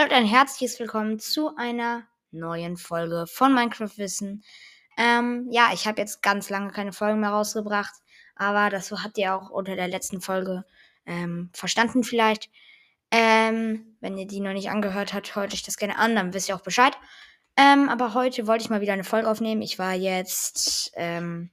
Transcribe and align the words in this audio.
Hallo 0.00 0.08
und 0.08 0.16
ein 0.16 0.24
herzliches 0.24 0.80
Willkommen 0.80 1.18
zu 1.18 1.54
einer 1.56 2.04
neuen 2.30 2.78
Folge 2.78 3.26
von 3.26 3.52
Minecraft 3.52 3.98
Wissen. 3.98 4.42
Ähm, 4.96 5.46
ja, 5.50 5.72
ich 5.74 5.86
habe 5.86 6.00
jetzt 6.00 6.22
ganz 6.22 6.48
lange 6.48 6.70
keine 6.70 6.94
Folgen 6.94 7.20
mehr 7.20 7.28
rausgebracht, 7.28 7.92
aber 8.34 8.70
das 8.70 8.90
habt 8.92 9.18
ihr 9.18 9.34
auch 9.34 9.50
unter 9.50 9.76
der 9.76 9.88
letzten 9.88 10.22
Folge 10.22 10.64
ähm, 11.04 11.50
verstanden 11.52 12.02
vielleicht. 12.02 12.48
Ähm, 13.10 13.98
wenn 14.00 14.16
ihr 14.16 14.26
die 14.26 14.40
noch 14.40 14.54
nicht 14.54 14.70
angehört 14.70 15.12
habt, 15.12 15.36
hört 15.36 15.52
euch 15.52 15.64
das 15.64 15.76
gerne 15.76 15.98
an, 15.98 16.14
dann 16.14 16.32
wisst 16.32 16.48
ihr 16.48 16.56
auch 16.56 16.62
Bescheid. 16.62 16.96
Ähm, 17.58 17.90
aber 17.90 18.14
heute 18.14 18.46
wollte 18.46 18.64
ich 18.64 18.70
mal 18.70 18.80
wieder 18.80 18.94
eine 18.94 19.04
Folge 19.04 19.28
aufnehmen. 19.28 19.60
Ich 19.60 19.78
war 19.78 19.92
jetzt, 19.92 20.92
ähm, 20.94 21.50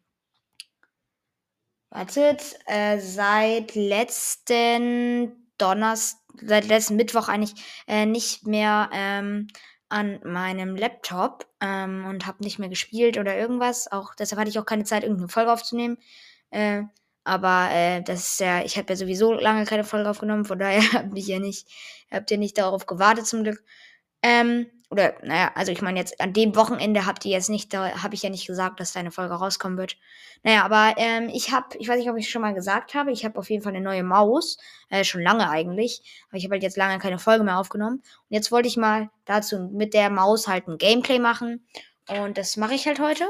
wartet, 1.89 2.57
äh, 2.65 2.97
seit 2.99 3.75
letzten 3.75 5.35
Donnerstag 5.57 6.26
seit 6.41 6.67
letzten 6.67 6.95
Mittwoch 6.95 7.27
eigentlich 7.27 7.53
äh, 7.87 8.05
nicht 8.05 8.45
mehr 8.45 8.89
ähm, 8.93 9.47
an 9.89 10.19
meinem 10.23 10.75
Laptop 10.75 11.47
ähm, 11.61 12.05
und 12.05 12.25
habe 12.25 12.43
nicht 12.43 12.59
mehr 12.59 12.69
gespielt 12.69 13.17
oder 13.17 13.37
irgendwas. 13.37 13.91
Auch 13.91 14.15
deshalb 14.15 14.39
hatte 14.39 14.49
ich 14.49 14.59
auch 14.59 14.65
keine 14.65 14.83
Zeit, 14.83 15.03
irgendeine 15.03 15.29
Folge 15.29 15.51
aufzunehmen. 15.51 15.97
Äh, 16.49 16.83
aber 17.23 17.69
äh, 17.71 18.01
das 18.03 18.31
ist 18.31 18.39
ja, 18.39 18.63
ich 18.63 18.77
habe 18.77 18.87
ja 18.89 18.95
sowieso 18.95 19.33
lange 19.33 19.65
keine 19.65 19.83
Folge 19.83 20.09
aufgenommen, 20.09 20.45
von 20.45 20.59
daher 20.59 20.81
habt 20.93 21.13
mich 21.13 21.27
ja 21.27 21.39
nicht, 21.39 21.67
habt 22.11 22.31
ihr 22.31 22.37
nicht 22.37 22.57
darauf 22.57 22.85
gewartet 22.85 23.27
zum 23.27 23.43
Glück. 23.43 23.63
Ähm, 24.23 24.67
oder, 24.89 25.15
naja, 25.21 25.51
also 25.53 25.71
ich 25.71 25.81
meine 25.81 25.99
jetzt, 25.99 26.21
an 26.21 26.31
dem 26.31 26.55
Wochenende 26.55 27.05
habt 27.05 27.25
ihr 27.25 27.31
jetzt 27.31 27.49
nicht, 27.49 27.73
da 27.73 28.03
habe 28.03 28.15
ich 28.15 28.23
ja 28.23 28.29
nicht 28.29 28.47
gesagt, 28.47 28.79
dass 28.79 28.93
deine 28.93 29.11
Folge 29.11 29.33
rauskommen 29.33 29.77
wird. 29.77 29.97
Naja, 30.43 30.63
aber 30.63 30.93
ähm, 30.97 31.29
ich 31.33 31.51
habe, 31.51 31.77
ich 31.77 31.89
weiß 31.89 31.97
nicht, 31.97 32.09
ob 32.09 32.17
ich 32.17 32.29
schon 32.29 32.41
mal 32.41 32.53
gesagt 32.53 32.93
habe, 32.93 33.11
ich 33.11 33.25
habe 33.25 33.37
auf 33.37 33.49
jeden 33.49 33.63
Fall 33.63 33.75
eine 33.75 33.83
neue 33.83 34.03
Maus. 34.03 34.57
Äh, 34.89 35.03
schon 35.03 35.21
lange 35.21 35.49
eigentlich. 35.49 36.01
Aber 36.29 36.37
ich 36.37 36.45
habe 36.45 36.53
halt 36.53 36.63
jetzt 36.63 36.77
lange 36.77 36.99
keine 36.99 37.19
Folge 37.19 37.43
mehr 37.43 37.59
aufgenommen. 37.59 37.97
Und 37.97 38.29
jetzt 38.29 38.51
wollte 38.51 38.69
ich 38.69 38.77
mal 38.77 39.09
dazu 39.25 39.69
mit 39.73 39.93
der 39.93 40.09
Maus 40.09 40.47
halt 40.47 40.67
ein 40.67 40.77
Gameplay 40.77 41.19
machen. 41.19 41.67
Und 42.07 42.37
das 42.37 42.55
mache 42.55 42.75
ich 42.75 42.87
halt 42.87 42.99
heute. 42.99 43.25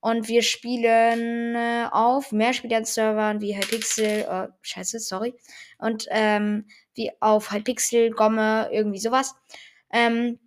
Und 0.00 0.28
wir 0.28 0.42
spielen 0.42 1.54
äh, 1.54 1.86
auf 1.90 2.32
Mehrspieler-Servern 2.32 3.40
wie 3.40 3.56
Hypixel, 3.56 4.26
äh, 4.28 4.48
scheiße, 4.60 4.98
sorry. 4.98 5.34
Und 5.78 6.06
ähm, 6.10 6.66
wie 6.94 7.10
auf 7.20 7.52
Hypixel, 7.52 8.10
Gomme, 8.10 8.68
irgendwie 8.70 8.98
sowas. 8.98 9.34
Ähm, 9.92 10.38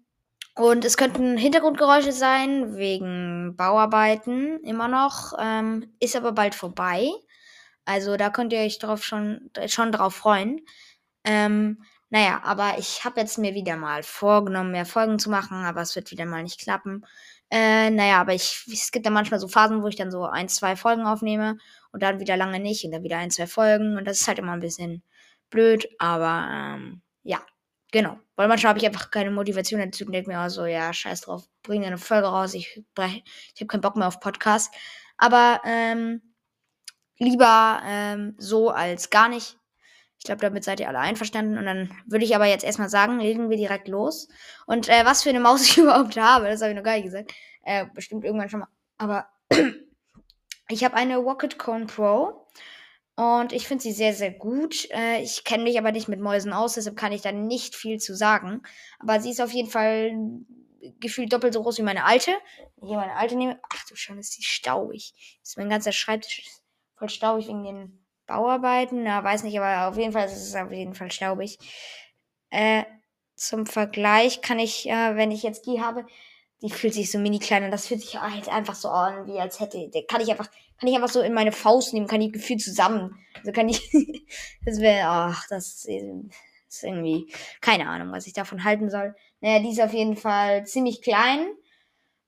und 0.56 0.86
es 0.86 0.98
könnten 0.98 1.38
Hintergrundgeräusche 1.38 2.12
sein, 2.12 2.76
wegen 2.78 3.56
Bauarbeiten 3.56 4.60
immer 4.64 4.88
noch. 4.88 5.34
Ähm, 5.40 5.94
ist 6.00 6.16
aber 6.16 6.32
bald 6.32 6.54
vorbei. 6.56 7.10
Also 7.86 8.18
da 8.18 8.30
könnt 8.30 8.54
ihr 8.54 8.60
euch 8.60 8.80
drauf 8.80 9.04
schon, 9.04 9.50
schon 9.68 9.92
drauf 9.92 10.16
freuen. 10.16 10.62
Ähm, 11.24 11.84
naja, 12.10 12.42
aber 12.44 12.78
ich 12.78 13.04
habe 13.06 13.22
jetzt 13.22 13.40
mir 13.40 13.56
wieder 13.56 13.76
mal 13.78 14.04
vorgenommen, 14.04 14.72
mehr 14.72 14.86
Folgen 14.86 15.18
zu 15.20 15.30
machen, 15.32 15.66
aber 15.66 15.82
es 15.82 15.96
wird 15.96 16.12
wieder 16.12 16.26
mal 16.26 16.44
nicht 16.44 16.60
klappen. 16.60 17.04
Äh, 17.50 17.90
naja, 17.90 18.22
aber 18.22 18.34
ich, 18.34 18.66
es 18.72 18.92
gibt 18.92 19.06
ja 19.06 19.12
manchmal 19.12 19.40
so 19.40 19.48
Phasen, 19.48 19.82
wo 19.84 19.88
ich 19.88 19.96
dann 19.96 20.12
so 20.12 20.26
ein, 20.26 20.50
zwei 20.50 20.76
Folgen 20.76 21.06
aufnehme 21.08 21.58
und 21.92 22.04
dann 22.04 22.20
wieder 22.20 22.38
lange 22.38 22.60
nicht 22.60 22.86
und 22.86 22.92
dann 22.92 23.04
wieder 23.04 23.18
ein, 23.18 23.32
zwei 23.32 23.48
Folgen. 23.48 23.98
Und 23.98 24.06
das 24.06 24.22
ist 24.22 24.28
halt 24.28 24.40
immer 24.40 24.54
ein 24.54 24.60
bisschen 24.60 25.04
blöd, 25.50 25.88
aber 26.00 26.48
ähm, 26.52 27.02
ja. 27.24 27.42
Genau. 27.94 28.18
Weil 28.36 28.48
manchmal 28.48 28.70
habe 28.70 28.80
ich 28.80 28.88
einfach 28.88 29.12
keine 29.12 29.30
Motivation 29.30 29.80
dazu 29.80 30.04
und 30.04 30.14
denke 30.14 30.32
mir 30.32 30.42
auch 30.42 30.50
so, 30.50 30.66
ja, 30.66 30.92
scheiß 30.92 31.22
drauf, 31.22 31.44
bring 31.62 31.86
eine 31.86 32.00
Folge 32.00 32.26
raus, 32.26 32.56
ich, 32.56 32.76
ich 32.76 33.62
habe 33.62 33.68
keinen 33.68 33.82
Bock 33.82 33.96
mehr 33.96 34.08
auf 34.08 34.20
Podcast. 34.20 34.74
Aber 35.16 35.62
ähm, 35.64 36.24
lieber 37.20 37.84
ähm, 37.86 38.34
so 38.40 38.72
als 38.72 39.12
gar 39.12 39.30
nicht. 39.30 39.60
Ich 40.18 40.26
glaube, 40.26 40.42
damit 40.42 40.64
seid 40.64 40.80
ihr 40.80 40.88
alle 40.88 40.98
einverstanden. 40.98 41.56
Und 41.56 41.66
dann 41.66 41.96
würde 42.08 42.26
ich 42.26 42.36
aber 42.36 42.48
jetzt 42.48 42.64
erstmal 42.64 42.90
sagen, 42.90 43.20
legen 43.20 43.52
wir 43.52 43.58
direkt 43.58 43.88
los. 43.88 44.28
Und 44.66 44.90
äh, 44.90 45.06
was 45.06 45.22
für 45.22 45.30
eine 45.30 45.40
Maus 45.40 45.62
ich 45.70 45.78
überhaupt 45.78 46.18
habe, 46.18 46.48
das 46.48 46.62
habe 46.62 46.72
ich 46.72 46.78
noch 46.78 46.84
gar 46.84 46.96
nicht 46.96 47.06
gesagt. 47.06 47.32
Äh, 47.62 47.86
bestimmt 47.94 48.26
irgendwann 48.26 48.50
schon 48.50 48.62
mal. 48.62 48.70
Aber 48.98 49.28
ich 50.68 50.84
habe 50.84 50.96
eine 50.96 51.18
Rocket 51.18 51.60
Cone 51.60 51.86
Pro. 51.86 52.48
Und 53.16 53.54
ich 53.54 53.68
finde 53.68 53.84
sie 53.84 53.92
sehr, 53.92 54.14
sehr 54.14 54.32
gut. 54.32 54.90
Äh, 54.92 55.22
ich 55.22 55.44
kenne 55.44 55.64
mich 55.64 55.78
aber 55.78 55.92
nicht 55.92 56.08
mit 56.08 56.20
Mäusen 56.20 56.52
aus, 56.52 56.74
deshalb 56.74 56.98
kann 56.98 57.12
ich 57.12 57.22
da 57.22 57.32
nicht 57.32 57.76
viel 57.76 58.00
zu 58.00 58.16
sagen. 58.16 58.64
Aber 59.00 59.20
sie 59.20 59.32
ist 59.32 59.42
auf 59.42 59.52
jeden 59.52 59.70
Fall 59.70 60.12
gefühlt 61.00 61.32
doppelt 61.32 61.54
so 61.54 61.62
groß 61.62 61.78
wie 61.78 61.84
meine 61.84 62.06
alte. 62.06 62.32
Wenn 62.78 62.84
ich 62.84 62.90
hier 62.90 62.98
meine 62.98 63.16
alte 63.16 63.36
nehme. 63.36 63.60
Ach 63.72 63.86
du 63.88 63.96
schon, 63.96 64.18
ist 64.18 64.38
die 64.38 64.44
staubig. 64.44 65.14
Ist 65.42 65.58
mein 65.58 65.70
ganzer 65.70 65.92
Schreibtisch 65.92 66.44
voll 66.96 67.10
staubig 67.10 67.48
wegen 67.48 67.64
den 67.64 68.06
Bauarbeiten. 68.26 69.04
Na, 69.04 69.24
weiß 69.24 69.44
nicht, 69.44 69.60
aber 69.60 69.88
auf 69.90 69.98
jeden 69.98 70.14
Fall 70.14 70.26
ist 70.26 70.34
es 70.34 70.56
auf 70.56 70.72
jeden 70.72 70.96
Fall 70.96 71.12
staubig. 71.12 71.60
Äh, 72.50 72.84
zum 73.36 73.66
Vergleich 73.66 74.42
kann 74.42 74.60
ich, 74.60 74.88
äh, 74.90 75.16
wenn 75.16 75.32
ich 75.32 75.44
jetzt 75.44 75.66
die 75.66 75.82
habe, 75.82 76.06
die 76.62 76.70
fühlt 76.70 76.94
sich 76.94 77.12
so 77.12 77.20
mini 77.20 77.40
klein 77.40 77.66
und 77.66 77.72
das 77.72 77.88
fühlt 77.88 78.02
sich 78.02 78.20
halt 78.20 78.48
einfach 78.48 78.76
so 78.76 78.88
an, 78.90 79.28
wie 79.28 79.40
als 79.40 79.60
hätte, 79.60 79.90
kann 80.08 80.22
ich 80.22 80.32
einfach, 80.32 80.50
kann 80.84 80.92
ich 80.92 80.98
einfach 80.98 81.14
so 81.14 81.22
in 81.22 81.34
meine 81.34 81.54
Faust 81.54 81.94
nehmen, 81.94 82.08
kann 82.08 82.20
die 82.20 82.30
gefühlt 82.30 82.62
zusammen. 82.62 83.18
Also 83.38 83.54
kann 83.54 83.70
ich, 83.70 83.90
das 84.66 84.82
wäre, 84.82 85.08
ach, 85.08 85.48
das 85.48 85.86
ist 85.86 86.84
irgendwie, 86.84 87.34
keine 87.62 87.88
Ahnung, 87.88 88.12
was 88.12 88.28
ich 88.28 88.34
davon 88.34 88.66
halten 88.66 88.90
soll. 88.90 89.16
Naja, 89.40 89.60
die 89.60 89.70
ist 89.70 89.82
auf 89.82 89.94
jeden 89.94 90.18
Fall 90.18 90.66
ziemlich 90.66 91.02
klein 91.02 91.46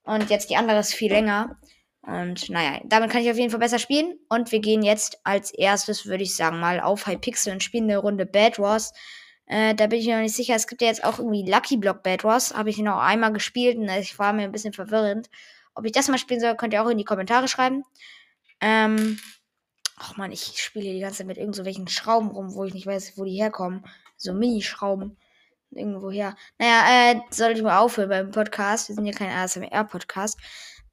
und 0.03 0.29
jetzt 0.29 0.49
die 0.49 0.55
andere 0.55 0.79
ist 0.79 0.93
viel 0.93 1.11
länger. 1.11 1.59
Und 2.01 2.49
naja, 2.49 2.79
damit 2.85 3.09
kann 3.09 3.23
ich 3.23 3.29
auf 3.29 3.35
jeden 3.35 3.49
Fall 3.49 3.59
besser 3.59 3.79
spielen. 3.79 4.17
Und 4.29 4.53
wir 4.53 4.61
gehen 4.61 4.83
jetzt 4.83 5.19
als 5.25 5.53
erstes, 5.53 6.05
würde 6.05 6.23
ich 6.23 6.33
sagen, 6.33 6.61
mal 6.61 6.79
auf 6.79 7.07
Hypixel 7.07 7.51
und 7.51 7.61
spielen 7.61 7.89
eine 7.89 7.97
Runde 7.97 8.25
Bad 8.25 8.57
Wars. 8.57 8.93
Äh, 9.47 9.75
da 9.75 9.87
bin 9.87 9.99
ich 9.99 10.05
mir 10.05 10.15
noch 10.15 10.21
nicht 10.23 10.35
sicher. 10.35 10.55
Es 10.55 10.67
gibt 10.67 10.81
ja 10.81 10.87
jetzt 10.87 11.03
auch 11.03 11.19
irgendwie 11.19 11.43
Lucky 11.45 11.75
Block 11.75 12.03
Bad 12.03 12.23
Wars. 12.23 12.55
Habe 12.55 12.69
ich 12.69 12.77
noch 12.77 12.99
einmal 12.99 13.33
gespielt 13.33 13.77
und 13.77 13.89
ich 13.89 14.17
war 14.17 14.31
mir 14.31 14.43
ein 14.43 14.53
bisschen 14.53 14.71
verwirrend. 14.71 15.29
Ob 15.73 15.83
ich 15.83 15.91
das 15.91 16.07
mal 16.07 16.17
spielen 16.17 16.39
soll, 16.39 16.55
könnt 16.55 16.71
ihr 16.71 16.81
auch 16.81 16.89
in 16.89 16.97
die 16.97 17.03
Kommentare 17.03 17.49
schreiben. 17.49 17.83
Ähm. 18.61 19.19
Ach 19.97 20.17
man, 20.17 20.31
ich 20.33 20.61
spiele 20.61 20.91
die 20.91 20.99
ganze 20.99 21.19
Zeit 21.19 21.27
mit 21.27 21.37
irgendwelchen 21.37 21.87
so 21.87 21.93
Schrauben 21.93 22.29
rum, 22.29 22.53
wo 22.53 22.65
ich 22.65 22.73
nicht 22.73 22.85
weiß, 22.85 23.17
wo 23.17 23.23
die 23.23 23.41
herkommen. 23.41 23.85
So 24.17 24.33
Mini-Schrauben. 24.33 25.17
Irgendwo 25.71 26.11
her. 26.11 26.35
Naja, 26.57 27.11
äh, 27.11 27.21
sollte 27.31 27.57
ich 27.57 27.63
mal 27.63 27.79
aufhören 27.79 28.09
beim 28.09 28.31
Podcast. 28.31 28.89
Wir 28.89 28.95
sind 28.95 29.05
ja 29.05 29.13
kein 29.13 29.31
ASMR-Podcast. 29.31 30.37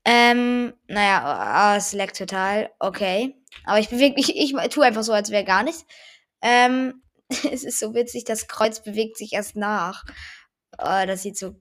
Ähm, 0.04 0.72
naja, 0.88 1.76
es 1.76 1.92
leckt 1.92 2.16
total. 2.16 2.70
Okay. 2.78 3.36
Aber 3.64 3.78
ich 3.78 3.88
bewege 3.88 4.16
mich, 4.16 4.36
ich, 4.36 4.54
ich 4.54 4.68
tue 4.68 4.84
einfach 4.84 5.02
so, 5.02 5.12
als 5.12 5.30
wäre 5.30 5.44
gar 5.44 5.62
nichts. 5.62 5.84
Ähm, 6.40 7.02
es 7.28 7.64
ist 7.64 7.78
so 7.78 7.94
witzig, 7.94 8.24
das 8.24 8.48
Kreuz 8.48 8.82
bewegt 8.82 9.16
sich 9.16 9.32
erst 9.32 9.56
nach. 9.56 10.04
Oh, 10.78 11.06
das 11.06 11.22
sieht 11.22 11.36
so 11.36 11.56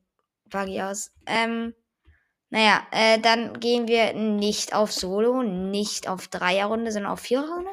buggy 0.46 0.82
aus. 0.82 1.12
Ähm, 1.26 1.74
naja, 2.52 2.86
äh, 2.92 3.18
dann 3.18 3.62
gehen 3.62 3.88
wir 3.88 4.14
nicht 4.14 4.76
auf 4.76 4.92
Solo, 4.92 5.42
nicht 5.42 6.10
auf 6.10 6.28
Dreierrunde, 6.28 6.92
sondern 6.92 7.14
auf 7.14 7.22
Viererrunde. 7.22 7.72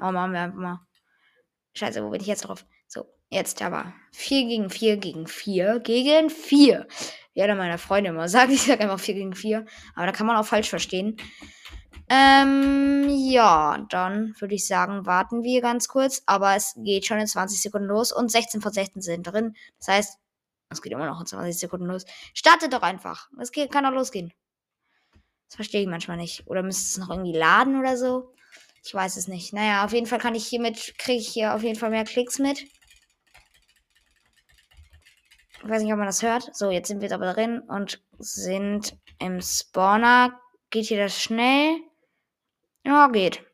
Oh, 0.00 0.12
machen 0.12 0.32
wir 0.32 0.40
einfach 0.40 0.58
mal. 0.58 0.80
Scheiße, 1.74 2.04
wo 2.04 2.10
bin 2.10 2.20
ich 2.20 2.28
jetzt 2.28 2.42
drauf? 2.42 2.64
So, 2.86 3.06
jetzt 3.28 3.60
aber. 3.60 3.92
4 4.12 4.46
gegen 4.46 4.70
4 4.70 4.98
gegen 4.98 5.26
4 5.26 5.80
gegen 5.80 6.30
4. 6.30 6.86
Wie 7.34 7.42
einer 7.42 7.56
meiner 7.56 7.78
Freunde 7.78 8.10
immer 8.10 8.28
sagt, 8.28 8.52
ich 8.52 8.62
sage 8.62 8.82
einfach 8.84 9.00
4 9.00 9.14
gegen 9.14 9.34
4. 9.34 9.66
Aber 9.96 10.06
da 10.06 10.12
kann 10.12 10.28
man 10.28 10.36
auch 10.36 10.46
falsch 10.46 10.70
verstehen. 10.70 11.16
Ähm, 12.08 13.08
ja, 13.08 13.84
dann 13.88 14.34
würde 14.38 14.54
ich 14.54 14.66
sagen, 14.68 15.06
warten 15.06 15.42
wir 15.42 15.60
ganz 15.60 15.88
kurz. 15.88 16.22
Aber 16.26 16.54
es 16.54 16.74
geht 16.76 17.04
schon 17.04 17.18
in 17.18 17.26
20 17.26 17.60
Sekunden 17.60 17.88
los 17.88 18.12
und 18.12 18.30
16 18.30 18.60
von 18.60 18.72
16 18.72 19.02
sind 19.02 19.24
drin. 19.24 19.56
Das 19.80 19.88
heißt, 19.88 20.18
es 20.70 20.80
geht 20.82 20.92
immer 20.92 21.06
noch 21.06 21.20
in 21.20 21.26
20 21.26 21.58
Sekunden 21.58 21.86
los. 21.86 22.04
Startet 22.32 22.72
doch 22.72 22.82
einfach. 22.82 23.28
Es 23.40 23.50
geht, 23.50 23.72
kann 23.72 23.84
doch 23.84 23.92
losgehen. 23.92 24.32
Das 25.48 25.56
verstehe 25.56 25.82
ich 25.82 25.88
manchmal 25.88 26.16
nicht. 26.16 26.46
Oder 26.46 26.62
müsste 26.62 26.84
es 26.84 26.98
noch 26.98 27.10
irgendwie 27.10 27.36
laden 27.36 27.78
oder 27.78 27.96
so? 27.96 28.32
Ich 28.84 28.94
weiß 28.94 29.16
es 29.16 29.26
nicht. 29.26 29.52
Naja, 29.52 29.84
auf 29.84 29.92
jeden 29.92 30.06
Fall 30.06 30.20
kann 30.20 30.36
ich 30.36 30.46
hiermit, 30.46 30.94
kriege 30.96 31.18
ich 31.18 31.28
hier 31.28 31.54
auf 31.54 31.62
jeden 31.62 31.78
Fall 31.78 31.90
mehr 31.90 32.04
Klicks 32.04 32.38
mit. 32.38 32.62
Ich 35.62 35.68
weiß 35.68 35.82
nicht, 35.82 35.92
ob 35.92 35.98
man 35.98 36.06
das 36.06 36.22
hört. 36.22 36.54
So, 36.54 36.70
jetzt 36.70 36.88
sind 36.88 37.02
wir 37.02 37.12
aber 37.12 37.34
drin 37.34 37.60
und 37.60 38.02
sind 38.18 38.96
im 39.18 39.40
Spawner. 39.42 40.40
Geht 40.70 40.86
hier 40.86 41.02
das 41.02 41.20
schnell? 41.20 41.78
Ja, 42.84 43.08
geht. 43.08 43.44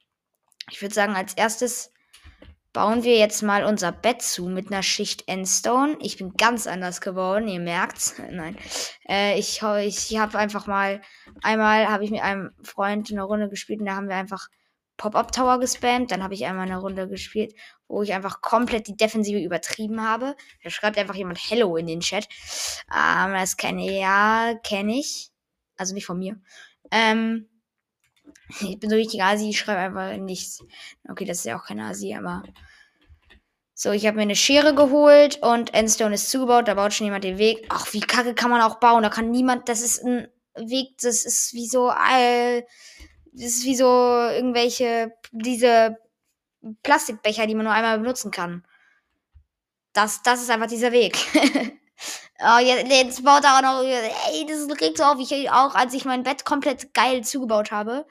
Ich 0.70 0.82
würde 0.82 0.94
sagen, 0.94 1.16
als 1.16 1.34
erstes 1.34 1.92
bauen 2.76 3.04
wir 3.04 3.16
jetzt 3.16 3.42
mal 3.42 3.64
unser 3.64 3.90
Bett 3.90 4.20
zu 4.20 4.50
mit 4.50 4.66
einer 4.70 4.82
Schicht 4.82 5.26
Endstone. 5.28 5.96
Ich 6.02 6.18
bin 6.18 6.34
ganz 6.34 6.66
anders 6.66 7.00
geworden, 7.00 7.48
ihr 7.48 7.58
merkt's. 7.58 8.16
Nein. 8.30 8.54
Äh, 9.08 9.38
ich 9.38 9.62
ich 9.62 10.18
habe 10.18 10.38
einfach 10.38 10.66
mal, 10.66 11.00
einmal 11.42 11.88
habe 11.88 12.04
ich 12.04 12.10
mit 12.10 12.20
einem 12.20 12.50
Freund 12.62 13.10
eine 13.10 13.22
Runde 13.22 13.48
gespielt 13.48 13.80
und 13.80 13.86
da 13.86 13.96
haben 13.96 14.10
wir 14.10 14.16
einfach 14.16 14.48
Pop-Up 14.98 15.32
Tower 15.32 15.58
gespammt. 15.58 16.10
Dann 16.10 16.22
habe 16.22 16.34
ich 16.34 16.44
einmal 16.44 16.66
eine 16.66 16.76
Runde 16.76 17.08
gespielt, 17.08 17.54
wo 17.88 18.02
ich 18.02 18.12
einfach 18.12 18.42
komplett 18.42 18.88
die 18.88 18.96
Defensive 18.96 19.40
übertrieben 19.40 20.06
habe. 20.06 20.36
Da 20.62 20.68
schreibt 20.68 20.98
einfach 20.98 21.14
jemand 21.14 21.38
Hello 21.48 21.78
in 21.78 21.86
den 21.86 22.00
Chat. 22.00 22.28
Ähm, 22.94 23.32
das 23.32 23.56
kenne 23.56 23.86
ich, 23.86 23.98
ja, 24.02 24.52
kenne 24.62 24.98
ich. 24.98 25.30
Also 25.78 25.94
nicht 25.94 26.04
von 26.04 26.18
mir. 26.18 26.38
Ähm, 26.90 27.48
ich 28.60 28.78
bin 28.78 28.90
so 28.90 28.96
richtig 28.96 29.22
Asi, 29.22 29.50
ich 29.50 29.58
schreibe 29.58 29.80
einfach 29.80 30.16
nichts. 30.22 30.64
Okay, 31.08 31.24
das 31.24 31.38
ist 31.38 31.44
ja 31.44 31.58
auch 31.58 31.64
kein 31.64 31.80
Asi, 31.80 32.14
aber. 32.14 32.42
So, 33.74 33.90
ich 33.90 34.06
habe 34.06 34.16
mir 34.16 34.22
eine 34.22 34.36
Schere 34.36 34.74
geholt 34.74 35.38
und 35.42 35.74
Endstone 35.74 36.14
ist 36.14 36.30
zugebaut. 36.30 36.66
Da 36.66 36.74
baut 36.74 36.94
schon 36.94 37.04
jemand 37.04 37.24
den 37.24 37.36
Weg. 37.36 37.66
Ach, 37.68 37.92
wie 37.92 38.00
kacke 38.00 38.34
kann 38.34 38.50
man 38.50 38.62
auch 38.62 38.76
bauen? 38.76 39.02
Da 39.02 39.10
kann 39.10 39.30
niemand. 39.30 39.68
Das 39.68 39.82
ist 39.82 40.02
ein 40.02 40.28
Weg, 40.54 40.96
das 41.02 41.24
ist 41.24 41.52
wie 41.52 41.66
so. 41.66 41.90
Äh, 41.90 42.62
das 43.32 43.48
ist 43.48 43.64
wie 43.64 43.76
so 43.76 43.84
irgendwelche. 43.84 45.12
Diese 45.30 45.98
Plastikbecher, 46.82 47.46
die 47.46 47.54
man 47.54 47.64
nur 47.64 47.74
einmal 47.74 47.98
benutzen 47.98 48.30
kann. 48.30 48.64
Das, 49.92 50.22
das 50.22 50.40
ist 50.42 50.50
einfach 50.50 50.68
dieser 50.68 50.92
Weg. 50.92 51.18
oh, 52.40 52.58
jetzt, 52.58 52.90
jetzt 52.90 53.24
baut 53.24 53.44
er 53.44 53.58
auch 53.58 53.62
noch. 53.62 53.82
Ey, 53.82 54.46
das 54.46 54.80
regt 54.80 54.96
so 54.96 55.04
auf. 55.04 55.18
Ich 55.18 55.50
auch, 55.50 55.74
als 55.74 55.92
ich 55.92 56.06
mein 56.06 56.22
Bett 56.22 56.46
komplett 56.46 56.94
geil 56.94 57.24
zugebaut 57.24 57.72
habe. 57.72 58.06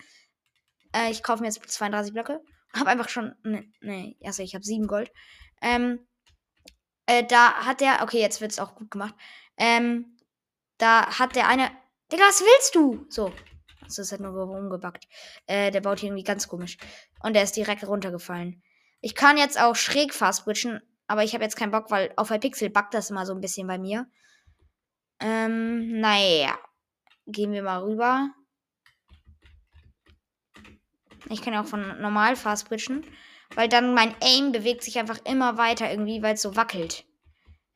Äh, 0.95 1.11
ich 1.11 1.23
kaufe 1.23 1.41
mir 1.41 1.47
jetzt 1.47 1.61
32 1.69 2.13
Blöcke. 2.13 2.41
Hab 2.73 2.87
einfach 2.87 3.09
schon. 3.09 3.35
Nee, 3.43 3.69
nee 3.81 4.17
also 4.23 4.43
ich 4.43 4.55
habe 4.55 4.63
7 4.63 4.87
Gold. 4.87 5.11
Ähm, 5.61 6.05
äh, 7.05 7.23
da 7.23 7.65
hat 7.65 7.81
der, 7.81 8.01
okay, 8.01 8.19
jetzt 8.19 8.41
wird 8.41 8.51
es 8.51 8.59
auch 8.59 8.75
gut 8.75 8.91
gemacht. 8.91 9.15
Ähm, 9.57 10.17
da 10.77 11.19
hat 11.19 11.35
der 11.35 11.47
eine, 11.47 11.71
Digga, 12.11 12.23
was 12.23 12.41
willst 12.41 12.75
du? 12.75 13.05
So. 13.09 13.31
Das 13.81 13.99
ist 13.99 14.11
halt 14.11 14.21
nur 14.21 14.31
rumgebackt. 14.31 15.07
Äh, 15.45 15.69
der 15.69 15.81
baut 15.81 15.99
hier 15.99 16.09
irgendwie 16.09 16.23
ganz 16.23 16.47
komisch. 16.47 16.77
Und 17.21 17.33
der 17.33 17.43
ist 17.43 17.55
direkt 17.55 17.87
runtergefallen. 17.87 18.63
Ich 18.99 19.13
kann 19.13 19.37
jetzt 19.37 19.59
auch 19.59 19.75
schräg 19.75 20.13
fast 20.13 20.45
bridgen, 20.45 20.81
aber 21.05 21.23
ich 21.23 21.33
habe 21.33 21.43
jetzt 21.43 21.55
keinen 21.55 21.71
Bock, 21.71 21.91
weil 21.91 22.11
auf 22.15 22.29
Pixel 22.29 22.71
backt 22.71 22.95
das 22.95 23.11
immer 23.11 23.27
so 23.27 23.33
ein 23.33 23.41
bisschen 23.41 23.67
bei 23.67 23.77
mir. 23.77 24.07
Ähm, 25.19 25.99
naja. 25.99 26.57
Gehen 27.27 27.51
wir 27.51 27.61
mal 27.61 27.83
rüber. 27.83 28.31
Ich 31.29 31.41
kann 31.41 31.55
auch 31.55 31.65
von 31.65 31.99
normal 32.01 32.35
fast 32.35 32.69
bridgen. 32.69 33.05
Weil 33.53 33.69
dann 33.69 33.93
mein 33.93 34.15
Aim 34.21 34.51
bewegt 34.51 34.83
sich 34.83 34.97
einfach 34.97 35.19
immer 35.25 35.57
weiter 35.57 35.89
irgendwie, 35.89 36.21
weil 36.21 36.33
es 36.33 36.41
so 36.41 36.55
wackelt. 36.55 37.05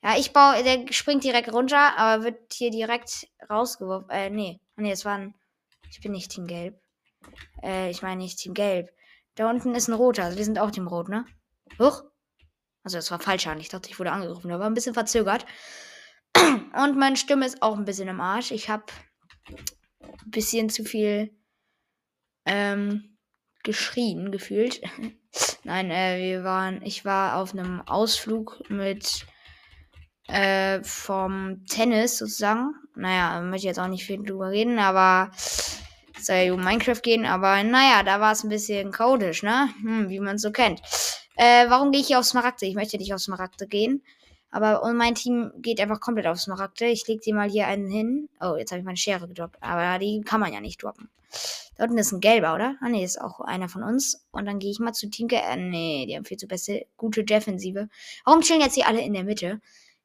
Ja, 0.03 0.17
ich 0.17 0.33
baue, 0.33 0.63
der 0.63 0.91
springt 0.91 1.23
direkt 1.23 1.53
runter, 1.53 1.97
aber 1.97 2.23
wird 2.23 2.53
hier 2.53 2.71
direkt 2.71 3.27
rausgeworfen. 3.49 4.09
Äh, 4.09 4.29
nee. 4.29 4.59
Nee, 4.77 4.91
es 4.91 5.05
war 5.05 5.17
ein. 5.17 5.35
Ich 5.91 6.01
bin 6.01 6.13
nicht 6.13 6.31
Team 6.31 6.47
Gelb. 6.47 6.79
Äh, 7.61 7.89
ich 7.91 8.01
meine 8.01 8.21
nicht 8.21 8.39
Team 8.39 8.53
Gelb. 8.53 8.89
Da 9.35 9.49
unten 9.49 9.75
ist 9.75 9.87
ein 9.87 9.93
roter. 9.93 10.25
Also 10.25 10.37
wir 10.37 10.45
sind 10.45 10.59
auch 10.59 10.71
Team 10.71 10.87
Rot, 10.87 11.09
ne? 11.09 11.25
Huch. 11.79 12.03
Also 12.83 12.97
das 12.97 13.11
war 13.11 13.19
falsch 13.19 13.47
an. 13.47 13.59
Ich 13.59 13.69
dachte, 13.69 13.89
ich 13.89 13.99
wurde 13.99 14.11
angegriffen. 14.11 14.49
Da 14.49 14.59
war 14.59 14.67
ein 14.67 14.73
bisschen 14.73 14.93
verzögert. 14.93 15.45
Und 16.37 16.97
meine 16.97 17.17
Stimme 17.17 17.45
ist 17.45 17.61
auch 17.61 17.77
ein 17.77 17.85
bisschen 17.85 18.07
im 18.07 18.21
Arsch. 18.21 18.51
Ich 18.51 18.69
habe 18.69 18.85
ein 19.49 20.31
bisschen 20.31 20.69
zu 20.69 20.83
viel 20.83 21.37
ähm, 22.45 23.17
geschrien, 23.63 24.31
gefühlt. 24.31 24.81
Nein, 25.63 25.91
äh, 25.91 26.17
wir 26.19 26.43
waren, 26.43 26.81
ich 26.83 27.05
war 27.05 27.37
auf 27.37 27.53
einem 27.53 27.81
Ausflug 27.81 28.61
mit 28.69 29.25
äh, 30.27 30.81
vom 30.83 31.65
Tennis 31.65 32.17
sozusagen. 32.17 32.73
Naja, 32.95 33.41
möchte 33.41 33.57
ich 33.57 33.63
jetzt 33.63 33.79
auch 33.79 33.87
nicht 33.87 34.05
viel 34.05 34.23
drüber 34.23 34.49
reden, 34.49 34.79
aber 34.79 35.31
soll 36.19 36.35
ja 36.35 36.53
um 36.53 36.63
Minecraft 36.63 37.01
gehen, 37.01 37.25
aber 37.25 37.63
naja, 37.63 38.03
da 38.03 38.19
war 38.19 38.33
es 38.33 38.43
ein 38.43 38.49
bisschen 38.49 38.91
chaotisch, 38.91 39.43
ne? 39.43 39.69
Hm, 39.81 40.09
wie 40.09 40.19
man 40.19 40.35
es 40.35 40.41
so 40.41 40.51
kennt. 40.51 40.81
Äh, 41.35 41.69
warum 41.69 41.91
gehe 41.91 42.01
ich 42.01 42.07
hier 42.07 42.19
auf 42.19 42.25
Smaragde? 42.25 42.65
Ich 42.65 42.75
möchte 42.75 42.97
nicht 42.97 43.13
auf 43.13 43.21
Smaragde 43.21 43.67
gehen. 43.67 44.03
Aber 44.51 44.83
und 44.83 44.97
mein 44.97 45.15
Team 45.15 45.51
geht 45.57 45.79
einfach 45.79 45.99
komplett 45.99 46.27
auf 46.27 46.39
Smaragde. 46.39 46.87
Ich 46.87 47.07
leg 47.07 47.21
dir 47.21 47.35
mal 47.35 47.49
hier 47.49 47.67
einen 47.67 47.87
hin. 47.89 48.29
Oh, 48.41 48.55
jetzt 48.57 48.71
habe 48.71 48.79
ich 48.79 48.85
meine 48.85 48.97
Schere 48.97 49.27
gedroppt. 49.27 49.57
Aber 49.61 49.99
die 49.99 50.21
kann 50.21 50.39
man 50.39 50.51
ja 50.51 50.59
nicht 50.59 50.83
droppen. 50.83 51.09
Da 51.75 51.83
unten 51.85 51.97
ist 51.97 52.11
ein 52.11 52.19
gelber, 52.19 52.55
oder? 52.55 52.75
Ah, 52.81 52.89
nee, 52.89 53.03
ist 53.03 53.21
auch 53.21 53.39
einer 53.39 53.69
von 53.69 53.83
uns. 53.83 54.25
Und 54.31 54.45
dann 54.45 54.59
gehe 54.59 54.71
ich 54.71 54.79
mal 54.79 54.93
zu 54.93 55.09
Team 55.09 55.27
Ge 55.27 55.39
äh, 55.39 55.55
Nee, 55.55 56.05
die 56.07 56.15
haben 56.15 56.25
viel 56.25 56.37
zu 56.37 56.47
beste, 56.47 56.85
gute 56.97 57.23
Defensive. 57.23 57.89
Warum 58.25 58.41
chillen 58.41 58.61
jetzt 58.61 58.75
hier 58.75 58.87
alle 58.87 59.01
in 59.01 59.13
der 59.13 59.23
Mitte? 59.23 59.61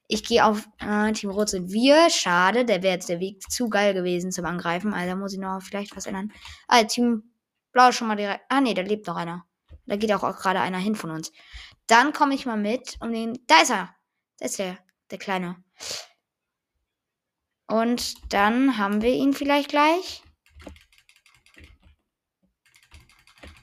Ich 0.07 0.25
gehe 0.25 0.45
auf 0.45 0.69
äh, 0.81 1.13
Team 1.13 1.31
Rot 1.31 1.49
sind 1.49 1.73
wir. 1.73 2.11
Schade, 2.11 2.65
der 2.65 2.83
wäre 2.83 2.95
jetzt 2.95 3.09
der 3.09 3.21
Weg 3.21 3.43
zu 3.51 3.69
geil 3.69 3.95
gewesen 3.95 4.33
zum 4.33 4.45
Angreifen. 4.45 4.93
Also 4.93 5.17
muss 5.17 5.33
ich 5.33 5.39
noch 5.39 5.61
vielleicht 5.63 5.97
was 5.97 6.07
ändern. 6.07 6.33
Ah, 6.69 6.85
Team 6.85 7.25
Blau 7.73 7.91
schon 7.91 8.09
mal 8.09 8.17
direkt. 8.17 8.45
Ah, 8.49 8.61
nee, 8.61 8.75
da 8.75 8.83
lebt 8.83 9.07
noch 9.07 9.17
einer. 9.17 9.45
Da 9.87 9.97
geht 9.97 10.13
auch, 10.13 10.23
auch 10.23 10.37
gerade 10.37 10.61
einer 10.61 10.79
hin 10.79 10.95
von 10.95 11.11
uns. 11.11 11.33
Dann 11.87 12.13
komme 12.13 12.35
ich 12.35 12.47
mal 12.47 12.57
mit 12.57 12.97
um 13.01 13.13
den. 13.13 13.39
Da 13.47 13.63
ist 13.63 13.71
er. 13.71 13.95
Da 14.39 14.47
ist 14.47 14.59
der, 14.59 14.79
der 15.11 15.19
Kleine. 15.19 15.57
Und 17.67 18.15
dann 18.33 18.79
haben 18.79 19.03
wir 19.03 19.13
ihn 19.13 19.33
vielleicht 19.33 19.71
gleich. 19.71 20.24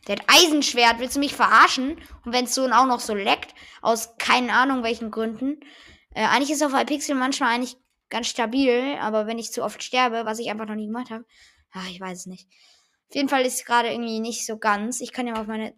Der 0.07 0.17
hat 0.17 0.25
Eisenschwert. 0.27 0.99
Willst 0.99 1.15
du 1.15 1.19
mich 1.19 1.35
verarschen? 1.35 1.97
Und 2.25 2.33
wenn 2.33 2.45
es 2.45 2.55
so 2.55 2.65
auch 2.65 2.85
noch 2.85 2.99
so 2.99 3.13
leckt, 3.13 3.53
aus 3.81 4.15
keine 4.17 4.53
Ahnung 4.53 4.83
welchen 4.83 5.11
Gründen. 5.11 5.59
Äh, 6.13 6.25
eigentlich 6.25 6.51
ist 6.51 6.63
auf 6.63 6.73
Hypixel 6.73 7.15
manchmal 7.15 7.53
eigentlich 7.53 7.77
ganz 8.09 8.27
stabil, 8.27 8.97
aber 8.99 9.27
wenn 9.27 9.39
ich 9.39 9.51
zu 9.51 9.63
oft 9.63 9.81
sterbe, 9.83 10.25
was 10.25 10.39
ich 10.39 10.49
einfach 10.49 10.65
noch 10.65 10.75
nie 10.75 10.87
gemacht 10.87 11.09
habe, 11.09 11.25
ach, 11.71 11.89
ich 11.89 11.99
weiß 11.99 12.19
es 12.19 12.25
nicht. 12.25 12.47
Auf 13.09 13.15
jeden 13.15 13.29
Fall 13.29 13.45
ist 13.45 13.59
es 13.59 13.65
gerade 13.65 13.89
irgendwie 13.89 14.19
nicht 14.19 14.45
so 14.45 14.57
ganz. 14.57 15.01
Ich 15.01 15.11
kann 15.11 15.27
ja 15.27 15.33
mal 15.33 15.41
auf 15.41 15.47
meine. 15.47 15.75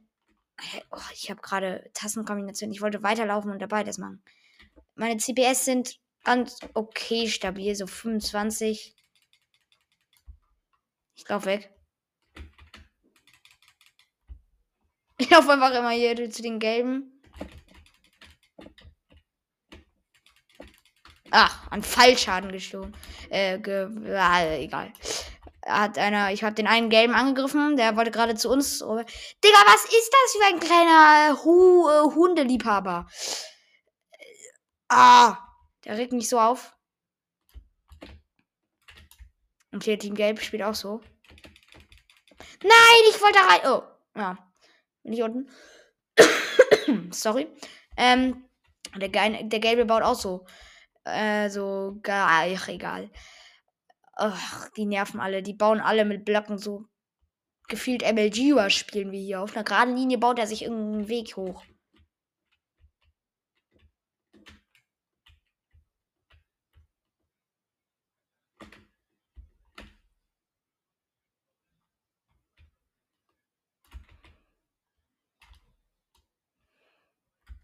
Oh, 0.91 0.97
ich 1.13 1.29
habe 1.29 1.41
gerade 1.41 1.89
Tassenkombination. 1.93 2.71
Ich 2.71 2.81
wollte 2.81 3.03
weiterlaufen 3.03 3.51
und 3.51 3.59
dabei 3.59 3.83
das 3.83 3.97
machen. 3.97 4.23
Meine 4.95 5.17
CPS 5.17 5.65
sind 5.65 5.99
ganz 6.23 6.59
okay 6.73 7.27
stabil, 7.27 7.75
so 7.75 7.87
25. 7.87 8.95
Ich 11.15 11.27
lauf 11.27 11.45
weg. 11.45 11.71
Laufe 15.33 15.51
einfach 15.51 15.71
immer 15.71 15.89
hier 15.89 16.29
zu 16.29 16.41
den 16.41 16.59
gelben. 16.59 17.09
Ach, 21.31 21.71
an 21.71 21.81
Fallschaden 21.81 22.51
gestohlen. 22.51 22.95
Äh, 23.29 23.57
ge 23.57 23.89
äh, 24.05 24.63
egal. 24.63 24.93
Hat 25.65 25.97
einer, 25.97 26.31
ich 26.31 26.43
habe 26.43 26.53
den 26.53 26.67
einen 26.67 26.89
gelben 26.89 27.15
angegriffen, 27.15 27.75
der 27.75 27.95
wollte 27.95 28.11
gerade 28.11 28.35
zu 28.35 28.49
uns. 28.49 28.79
Digga, 28.79 29.61
was 29.65 29.85
ist 29.85 30.11
das 30.11 30.35
für 30.37 30.45
ein 30.53 30.59
kleiner 30.59 31.43
Hu 31.43 31.89
äh, 31.89 32.13
Hundeliebhaber? 32.13 33.07
Ah, 34.89 35.37
der 35.85 35.97
regt 35.97 36.13
mich 36.13 36.29
so 36.29 36.39
auf. 36.39 36.75
Und 39.71 39.83
hier 39.83 39.97
Team 39.97 40.13
Gelb 40.13 40.39
spielt 40.39 40.61
auch 40.61 40.75
so. 40.75 41.01
Nein, 42.61 43.01
ich 43.09 43.19
wollte 43.19 43.39
rein. 43.39 43.61
Oh, 43.65 43.83
ja. 44.15 44.52
Bin 45.03 45.13
ich 45.13 45.23
unten? 45.23 45.49
Sorry. 47.11 47.47
Ähm, 47.97 48.45
der, 48.95 49.09
der 49.09 49.59
Gelbe 49.59 49.85
baut 49.85 50.03
auch 50.03 50.15
so. 50.15 50.45
Äh, 51.05 51.49
so, 51.49 51.99
ach, 52.07 52.67
egal. 52.67 53.09
Ach, 54.15 54.69
die 54.69 54.85
nerven 54.85 55.19
alle. 55.19 55.43
Die 55.43 55.53
bauen 55.53 55.79
alle 55.79 56.05
mit 56.05 56.25
Blöcken 56.25 56.57
so. 56.57 56.85
Gefühlt 57.67 58.03
MLG 58.03 58.69
spielen 58.69 59.11
wir 59.11 59.19
hier. 59.19 59.41
Auf 59.41 59.55
einer 59.55 59.63
geraden 59.63 59.95
Linie 59.95 60.17
baut 60.17 60.39
er 60.39 60.47
sich 60.47 60.63
irgendeinen 60.63 61.07
Weg 61.07 61.35
hoch. 61.35 61.63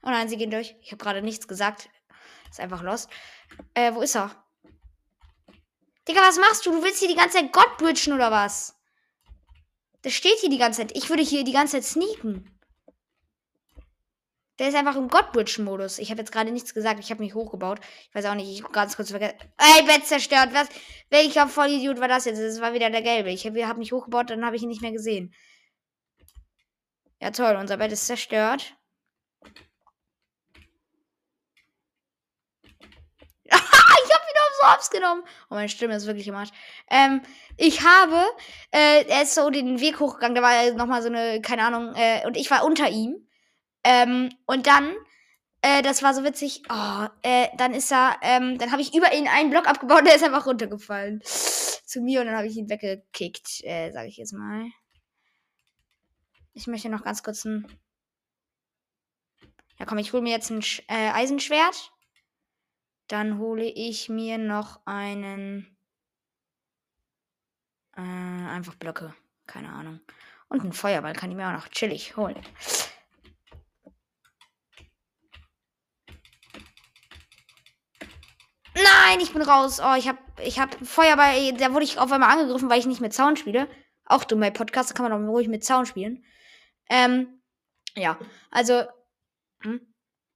Oh 0.10 0.12
nein, 0.12 0.28
sie 0.28 0.38
gehen 0.38 0.50
durch. 0.50 0.76
Ich 0.82 0.92
habe 0.92 1.04
gerade 1.04 1.22
nichts 1.22 1.48
gesagt. 1.48 1.88
Ist 2.50 2.60
einfach 2.60 2.82
los. 2.82 3.08
Äh, 3.76 3.94
wo 3.94 4.02
ist 4.02 4.16
er? 4.16 4.44
Digga, 6.08 6.22
was 6.22 6.40
machst 6.40 6.66
du? 6.66 6.72
Du 6.72 6.82
willst 6.82 6.98
hier 6.98 7.08
die 7.08 7.16
ganze 7.16 7.38
Zeit 7.38 7.52
Gott 7.54 7.78
bridgen 7.78 8.14
oder 8.14 8.32
was? 8.32 8.76
Der 10.04 10.10
steht 10.10 10.40
hier 10.40 10.50
die 10.50 10.58
ganze 10.58 10.82
Zeit. 10.82 10.98
Ich 10.98 11.10
würde 11.10 11.22
hier 11.22 11.44
die 11.44 11.52
ganze 11.52 11.74
Zeit 11.74 11.84
sneaken. 11.84 12.60
Der 14.58 14.70
ist 14.70 14.76
einfach 14.76 14.96
im 14.96 15.10
Godbridge-Modus. 15.10 16.00
Ich 16.00 16.10
habe 16.10 16.22
jetzt 16.22 16.32
gerade 16.32 16.50
nichts 16.50 16.74
gesagt. 16.74 17.00
Ich 17.00 17.12
habe 17.12 17.22
mich 17.22 17.36
hochgebaut. 17.36 17.80
Ich 18.08 18.16
weiß 18.16 18.26
auch 18.26 18.34
nicht. 18.34 18.50
Ich 18.50 18.64
habe 18.64 18.74
ganz 18.74 18.96
kurz 18.96 19.12
vergessen. 19.12 19.38
Ey, 19.58 19.84
Bett 19.84 20.08
zerstört. 20.08 20.50
Was? 20.54 20.70
Welcher 21.12 21.48
Vollidiot 21.48 22.00
war 22.00 22.08
das 22.08 22.26
jetzt? 22.26 22.42
Das 22.42 22.62
war 22.62 22.74
wieder 22.74 22.90
der 22.90 23.04
Gelbe. 23.04 23.30
Ich 23.30 23.46
habe 23.46 23.68
hab 23.68 23.78
mich 23.78 23.92
hochgebaut, 23.92 24.32
dann 24.32 24.44
habe 24.44 24.56
ich 24.56 24.64
ihn 24.64 24.70
nicht 24.70 24.82
mehr 24.82 24.92
gesehen. 24.92 25.36
Ja, 27.22 27.30
toll. 27.30 27.56
Unser 27.58 27.78
Bett 27.78 27.92
ist 27.92 28.08
zerstört. 28.08 28.76
so 34.60 34.68
hops 34.68 34.90
genommen. 34.90 35.24
Oh, 35.50 35.56
meine 35.56 35.70
Stimme 35.70 35.96
ist 35.96 36.08
wirklich 36.08 36.28
im 36.28 36.36
Arsch. 36.36 36.52
Ähm, 36.90 37.22
ich 37.58 37.82
habe, 37.84 38.24
äh, 38.72 39.06
er 39.06 39.24
ist 39.24 39.36
so 39.36 39.50
den 39.50 39.80
Weg 39.80 40.00
hochgegangen, 40.00 40.36
da 40.36 40.42
war 40.42 40.72
nochmal 40.74 41.02
so 41.02 41.10
eine, 41.10 41.42
keine 41.42 41.64
Ahnung, 41.64 41.94
äh, 41.96 42.26
und 42.26 42.38
ich 42.38 42.50
war 42.52 42.66
unter 42.66 42.90
ihm. 42.90 43.28
Ähm, 43.84 44.30
und 44.46 44.68
dann, 44.68 44.94
äh, 45.62 45.82
das 45.82 46.04
war 46.04 46.14
so 46.14 46.24
witzig, 46.24 46.64
oh, 46.70 47.06
äh, 47.22 47.48
dann 47.58 47.74
ist 47.74 47.92
er, 47.92 48.18
ähm, 48.22 48.58
dann 48.58 48.72
habe 48.72 48.82
ich 48.82 48.94
über 48.94 49.14
ihn 49.14 49.28
einen 49.28 49.50
Block 49.50 49.68
abgebaut 49.68 50.00
und 50.00 50.08
der 50.08 50.16
ist 50.16 50.24
einfach 50.24 50.46
runtergefallen. 50.46 51.22
Zu 51.24 52.02
mir 52.02 52.22
und 52.22 52.28
dann 52.28 52.36
habe 52.36 52.48
ich 52.48 52.56
ihn 52.56 52.70
weggekickt, 52.70 53.64
äh, 53.64 53.92
sage 53.92 54.08
ich 54.08 54.18
jetzt 54.18 54.34
mal. 54.34 54.66
Ich 56.54 56.68
möchte 56.68 56.90
noch 56.90 57.04
ganz 57.04 57.24
kurz 57.24 57.46
ein. 57.46 57.66
Ja, 59.80 59.86
komm, 59.86 59.98
ich 59.98 60.12
hole 60.12 60.22
mir 60.22 60.32
jetzt 60.32 60.50
ein 60.50 60.62
Sch 60.62 60.84
äh, 60.88 61.12
Eisenschwert. 61.12 61.92
Dann 63.10 63.40
hole 63.40 63.66
ich 63.66 64.08
mir 64.08 64.38
noch 64.38 64.86
einen. 64.86 65.76
Äh, 67.98 68.02
einfach 68.02 68.76
Blöcke. 68.76 69.16
Keine 69.48 69.70
Ahnung. 69.70 70.00
Und 70.48 70.64
ein 70.64 70.74
Feuerball 70.74 71.14
kann 71.14 71.32
ich 71.32 71.36
mir 71.36 71.48
auch 71.48 71.54
noch 71.54 71.70
chillig 71.70 72.16
holen. 72.16 72.40
Nein, 78.76 79.20
ich 79.22 79.34
bin 79.34 79.42
raus. 79.42 79.82
Oh, 79.84 79.96
ich 79.98 80.08
hab, 80.08 80.18
ich 80.40 80.60
hab 80.60 80.76
Feuerball. 80.86 81.54
Da 81.54 81.74
wurde 81.74 81.86
ich 81.86 81.98
auf 81.98 82.12
einmal 82.12 82.30
angegriffen, 82.30 82.70
weil 82.70 82.80
ich 82.80 82.86
nicht 82.86 83.02
mit 83.02 83.14
Zaun 83.14 83.38
spiele. 83.38 83.68
Auch 84.06 84.24
dumm 84.24 84.40
bei 84.40 84.52
Podcasts 84.52 84.94
kann 84.94 85.10
man 85.10 85.14
auch 85.14 85.32
ruhig 85.32 85.48
mit 85.48 85.64
Zaun 85.64 85.88
spielen. 85.88 86.24
Ähm, 86.92 87.42
ja, 87.96 88.20
also. 88.52 88.84
Hm, 89.64 89.82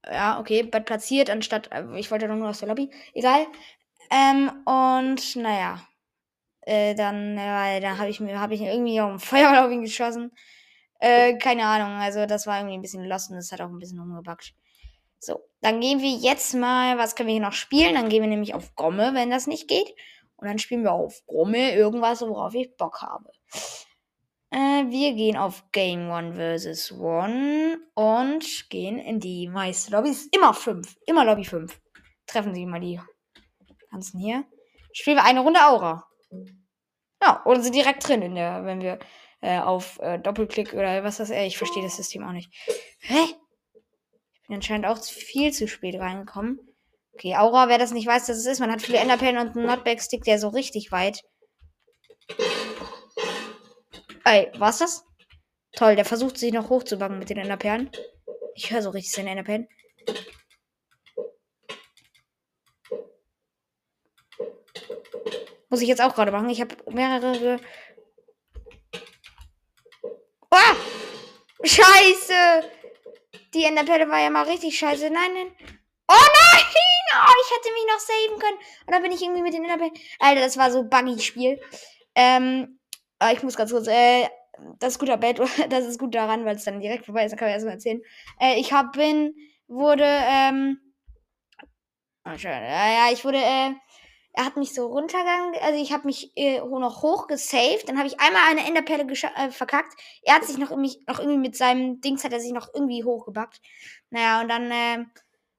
ja, 0.09 0.39
okay, 0.39 0.63
Bett 0.63 0.85
platziert, 0.85 1.29
anstatt. 1.29 1.71
Äh, 1.71 1.83
ich 1.97 2.11
wollte 2.11 2.27
doch 2.27 2.35
nur 2.35 2.49
aus 2.49 2.59
der 2.59 2.69
Lobby. 2.69 2.89
Egal. 3.13 3.47
Ähm, 4.11 4.51
und 4.65 5.35
naja. 5.35 5.87
Äh, 6.61 6.95
dann, 6.95 7.37
äh, 7.37 7.81
dann 7.81 7.97
habe 7.97 8.09
ich 8.09 8.19
mir, 8.19 8.39
habe 8.39 8.53
ich 8.53 8.61
irgendwie 8.61 9.01
auf 9.01 9.11
den 9.11 9.19
Feuerball 9.19 9.79
geschossen. 9.81 10.31
Äh, 10.99 11.37
keine 11.37 11.65
Ahnung. 11.65 11.99
Also, 11.99 12.25
das 12.25 12.47
war 12.47 12.57
irgendwie 12.59 12.75
ein 12.75 12.81
bisschen 12.81 13.05
lost 13.05 13.29
und 13.29 13.35
das 13.35 13.51
hat 13.51 13.61
auch 13.61 13.69
ein 13.69 13.79
bisschen 13.79 13.99
umgebackt. 13.99 14.53
So, 15.19 15.39
dann 15.61 15.79
gehen 15.79 16.01
wir 16.01 16.09
jetzt 16.09 16.53
mal, 16.53 16.97
was 16.97 17.15
können 17.15 17.27
wir 17.27 17.33
hier 17.33 17.41
noch 17.41 17.53
spielen? 17.53 17.95
Dann 17.95 18.09
gehen 18.09 18.21
wir 18.21 18.29
nämlich 18.29 18.53
auf 18.53 18.75
Gomme, 18.75 19.13
wenn 19.13 19.29
das 19.29 19.47
nicht 19.47 19.69
geht. 19.69 19.93
Und 20.35 20.47
dann 20.47 20.59
spielen 20.59 20.83
wir 20.83 20.91
auf 20.91 21.21
Gomme 21.25 21.73
irgendwas, 21.73 22.21
worauf 22.21 22.53
ich 22.53 22.75
Bock 22.75 23.01
habe. 23.01 23.29
Äh, 24.53 24.91
wir 24.91 25.13
gehen 25.13 25.35
auf 25.35 25.63
Game 25.71 26.11
One 26.11 26.35
vs. 26.35 26.91
One 26.91 27.79
und 27.95 28.69
gehen 28.69 28.99
in 28.99 29.19
die 29.19 29.47
meiste 29.47 29.91
Lobbys. 29.91 30.27
Immer 30.27 30.53
fünf. 30.53 30.95
Immer 31.07 31.25
Lobby 31.25 31.43
5. 31.43 31.75
Treffen 32.27 32.53
Sie 32.53 32.67
mal 32.67 32.79
die 32.79 33.01
ganzen 33.89 34.19
hier. 34.19 34.43
Spielen 34.93 35.17
wir 35.17 35.23
eine 35.23 35.39
Runde 35.39 35.59
Aura. 35.59 36.07
Ja, 37.19 37.41
oder 37.45 37.63
sind 37.63 37.73
direkt 37.73 38.07
drin, 38.07 38.21
in 38.21 38.35
der, 38.35 38.63
wenn 38.63 38.81
wir 38.81 38.99
äh, 39.41 39.59
auf 39.59 39.99
äh, 40.01 40.19
Doppelklick 40.19 40.73
oder 40.73 41.03
was 41.03 41.17
das 41.17 41.31
ist. 41.31 41.37
Ich 41.37 41.57
verstehe 41.57 41.81
das 41.81 41.95
System 41.95 42.23
auch 42.23 42.31
nicht. 42.31 42.53
Hä? 42.99 43.17
Ich 43.23 44.47
bin 44.47 44.57
anscheinend 44.57 44.85
auch 44.85 45.01
viel 45.03 45.51
zu 45.51 45.67
spät 45.67 45.99
reingekommen. 45.99 46.59
Okay, 47.15 47.35
Aura, 47.35 47.69
wer 47.69 47.79
das 47.79 47.91
nicht 47.91 48.05
weiß, 48.05 48.27
dass 48.27 48.37
es 48.37 48.45
ist, 48.45 48.59
man 48.59 48.71
hat 48.71 48.83
viele 48.83 48.99
Enderperlen 48.99 49.39
und 49.39 49.57
einen 49.57 49.65
Notback-Stick, 49.65 50.23
der 50.23 50.37
so 50.37 50.49
richtig 50.49 50.91
weit. 50.91 51.23
Ey, 54.25 54.51
was 54.57 54.77
das? 54.79 55.05
Toll, 55.75 55.95
der 55.95 56.05
versucht 56.05 56.37
sich 56.37 56.53
noch 56.53 56.69
hochzubacken 56.69 57.19
mit 57.19 57.29
den 57.29 57.37
Enderperlen. 57.37 57.89
Ich 58.55 58.71
höre 58.71 58.81
so 58.81 58.91
richtig 58.91 59.11
seine 59.11 59.31
Enderperlen. 59.31 59.67
Muss 65.69 65.81
ich 65.81 65.87
jetzt 65.87 66.01
auch 66.01 66.13
gerade 66.13 66.31
machen. 66.31 66.49
Ich 66.49 66.61
habe 66.61 66.75
mehrere. 66.91 67.59
Oh! 70.51 70.75
Scheiße! 71.63 72.69
Die 73.55 73.63
Enderperle 73.65 74.07
war 74.07 74.19
ja 74.19 74.29
mal 74.29 74.43
richtig 74.43 74.77
scheiße. 74.77 75.09
Nein, 75.09 75.33
nein. 75.33 75.51
Oh 76.07 76.13
nein! 76.13 76.65
Oh, 77.15 77.33
ich 77.41 77.57
hätte 77.57 77.73
mich 77.73 77.85
noch 77.87 77.99
saven 77.99 78.39
können. 78.39 78.57
Und 78.85 78.93
dann 78.93 79.01
bin 79.01 79.11
ich 79.11 79.21
irgendwie 79.21 79.41
mit 79.41 79.53
den 79.53 79.63
Enderperlen. 79.63 79.93
Alter, 80.19 80.41
das 80.41 80.57
war 80.57 80.71
so 80.71 80.83
buggy-Spiel. 80.83 81.59
Ähm, 82.15 82.79
ich 83.31 83.43
muss 83.43 83.57
ganz 83.57 83.71
kurz, 83.71 83.87
äh, 83.87 84.27
das 84.79 84.93
ist 84.93 84.99
guter 84.99 85.17
Bett, 85.17 85.39
das 85.69 85.85
ist 85.85 85.99
gut 85.99 86.15
daran, 86.15 86.45
weil 86.45 86.55
es 86.55 86.65
dann 86.65 86.81
direkt 86.81 87.05
vorbei 87.05 87.25
ist, 87.25 87.31
da 87.31 87.37
kann 87.37 87.47
ich 87.47 87.53
erstmal 87.53 87.75
erzählen. 87.75 88.01
Äh, 88.39 88.59
ich 88.59 88.73
hab, 88.73 88.93
bin, 88.93 89.35
wurde, 89.67 90.05
ähm, 90.05 90.79
oh, 92.25 92.37
schön, 92.37 92.51
ja, 92.51 93.11
ich 93.11 93.23
wurde, 93.25 93.37
äh, 93.37 93.71
er 94.35 94.45
hat 94.45 94.57
mich 94.57 94.73
so 94.73 94.87
runtergegangen, 94.87 95.53
also 95.61 95.79
ich 95.79 95.93
habe 95.93 96.07
mich 96.07 96.35
äh, 96.35 96.59
noch 96.59 97.03
hoch 97.03 97.27
gesaved, 97.27 97.87
dann 97.87 97.97
habe 97.99 98.07
ich 98.07 98.19
einmal 98.19 98.41
eine 98.49 98.65
Enderperle 98.65 99.03
äh, 99.03 99.51
verkackt. 99.51 99.93
Er 100.23 100.33
hat 100.35 100.43
sich 100.43 100.57
noch 100.57 100.71
irgendwie, 100.71 100.97
noch 101.07 101.19
irgendwie 101.19 101.37
mit 101.37 101.55
seinem 101.55 102.01
Dings 102.01 102.23
hat 102.23 102.33
er 102.33 102.39
sich 102.39 102.51
noch 102.51 102.67
irgendwie 102.73 103.03
hochgebackt. 103.03 103.61
Naja, 104.09 104.41
und 104.41 104.49
dann 104.49 104.71
äh, 104.71 105.05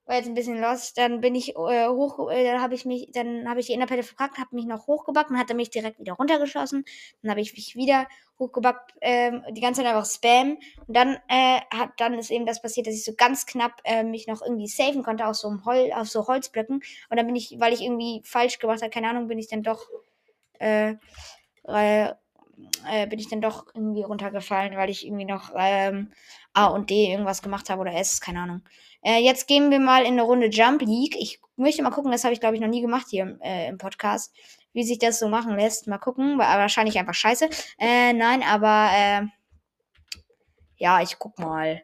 war 0.05 0.15
jetzt 0.15 0.27
ein 0.27 0.35
bisschen 0.35 0.59
lost. 0.59 0.97
Dann 0.97 1.21
bin 1.21 1.35
ich 1.35 1.55
äh, 1.55 1.87
hoch, 1.87 2.29
äh, 2.29 2.43
dann 2.43 2.61
habe 2.61 2.75
ich 2.75 2.85
mich, 2.85 3.09
dann 3.11 3.49
habe 3.49 3.59
ich 3.59 3.67
die 3.67 3.73
Enderperle 3.73 4.03
verkackt, 4.03 4.37
habe 4.37 4.55
mich 4.55 4.65
noch 4.65 4.87
hochgebackt 4.87 5.31
und 5.31 5.37
hat 5.37 5.53
mich 5.53 5.69
direkt 5.69 5.99
wieder 5.99 6.13
runtergeschossen. 6.13 6.85
Dann 7.21 7.31
habe 7.31 7.41
ich 7.41 7.53
mich 7.53 7.75
wieder 7.75 8.07
hochgebackt, 8.39 8.93
ähm, 9.01 9.43
die 9.51 9.61
ganze 9.61 9.81
Zeit 9.81 9.91
einfach 9.91 10.05
Spam. 10.05 10.57
Und 10.87 10.95
dann 10.95 11.17
äh, 11.27 11.59
hat, 11.73 11.91
dann 11.97 12.13
ist 12.15 12.31
eben 12.31 12.45
das 12.45 12.61
passiert, 12.61 12.87
dass 12.87 12.95
ich 12.95 13.03
so 13.03 13.13
ganz 13.15 13.45
knapp 13.45 13.81
äh, 13.83 14.03
mich 14.03 14.27
noch 14.27 14.41
irgendwie 14.41 14.67
safen 14.67 15.03
konnte 15.03 15.25
auf 15.25 15.35
so 15.35 15.47
einem 15.47 15.65
Hol 15.65 15.91
auf 15.93 16.07
so 16.07 16.27
Holzblöcken. 16.27 16.81
Und 17.09 17.17
dann 17.17 17.25
bin 17.25 17.35
ich, 17.35 17.55
weil 17.59 17.73
ich 17.73 17.81
irgendwie 17.81 18.21
falsch 18.23 18.59
gemacht 18.59 18.81
habe, 18.81 18.91
keine 18.91 19.09
Ahnung, 19.09 19.27
bin 19.27 19.39
ich 19.39 19.47
dann 19.47 19.63
doch 19.63 19.87
äh, 20.59 20.95
äh, 21.67 22.13
äh, 22.89 23.07
bin 23.07 23.19
ich 23.19 23.29
dann 23.29 23.41
doch 23.41 23.65
irgendwie 23.73 24.03
runtergefallen, 24.03 24.77
weil 24.77 24.89
ich 24.89 25.05
irgendwie 25.05 25.25
noch 25.25 25.51
ähm, 25.55 26.11
A 26.53 26.67
und 26.67 26.89
D 26.89 27.11
irgendwas 27.11 27.41
gemacht 27.41 27.69
habe 27.69 27.81
oder 27.81 27.93
S, 27.93 28.21
keine 28.21 28.41
Ahnung. 28.41 28.61
Äh, 29.05 29.19
jetzt 29.19 29.47
gehen 29.47 29.69
wir 29.69 29.79
mal 29.79 30.01
in 30.01 30.13
eine 30.13 30.23
Runde 30.23 30.47
Jump 30.47 30.81
League. 30.81 31.15
Ich 31.19 31.39
möchte 31.57 31.83
mal 31.83 31.91
gucken, 31.91 32.11
das 32.11 32.23
habe 32.23 32.33
ich 32.33 32.39
glaube 32.39 32.55
ich 32.55 32.61
noch 32.61 32.67
nie 32.67 32.81
gemacht 32.81 33.05
hier 33.07 33.37
äh, 33.43 33.67
im 33.69 33.77
Podcast, 33.77 34.35
wie 34.73 34.83
sich 34.83 34.97
das 34.97 35.19
so 35.19 35.29
machen 35.29 35.55
lässt. 35.55 35.85
Mal 35.85 35.99
gucken, 35.99 36.39
war 36.39 36.57
wahrscheinlich 36.57 36.97
einfach 36.97 37.13
scheiße. 37.13 37.47
Äh, 37.77 38.13
nein, 38.13 38.41
aber 38.41 38.89
äh, 38.93 39.21
ja, 40.77 41.01
ich 41.01 41.19
guck 41.19 41.37
mal. 41.37 41.83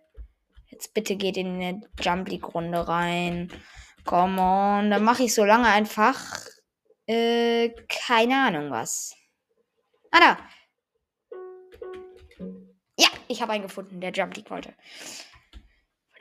Jetzt 0.68 0.96
bitte 0.96 1.16
geht 1.16 1.38
in 1.38 1.62
eine 1.62 1.82
Jump 2.00 2.28
League 2.28 2.56
Runde 2.56 2.88
rein. 2.88 3.52
Come 4.04 4.42
on, 4.42 4.90
dann 4.90 5.04
mache 5.04 5.24
ich 5.24 5.36
so 5.36 5.46
lange 5.46 5.68
einfach 5.68 6.20
äh, 7.06 7.70
keine 7.88 8.48
Ahnung 8.48 8.72
was. 8.72 9.16
Ah 10.10 10.20
da. 10.20 10.38
Ja, 12.98 13.10
ich 13.28 13.44
habe 13.44 13.52
einen 13.52 13.64
gefunden, 13.64 14.02
der 14.02 14.12
Jump 14.12 14.36
League 14.36 14.50
wollte. 14.50 14.74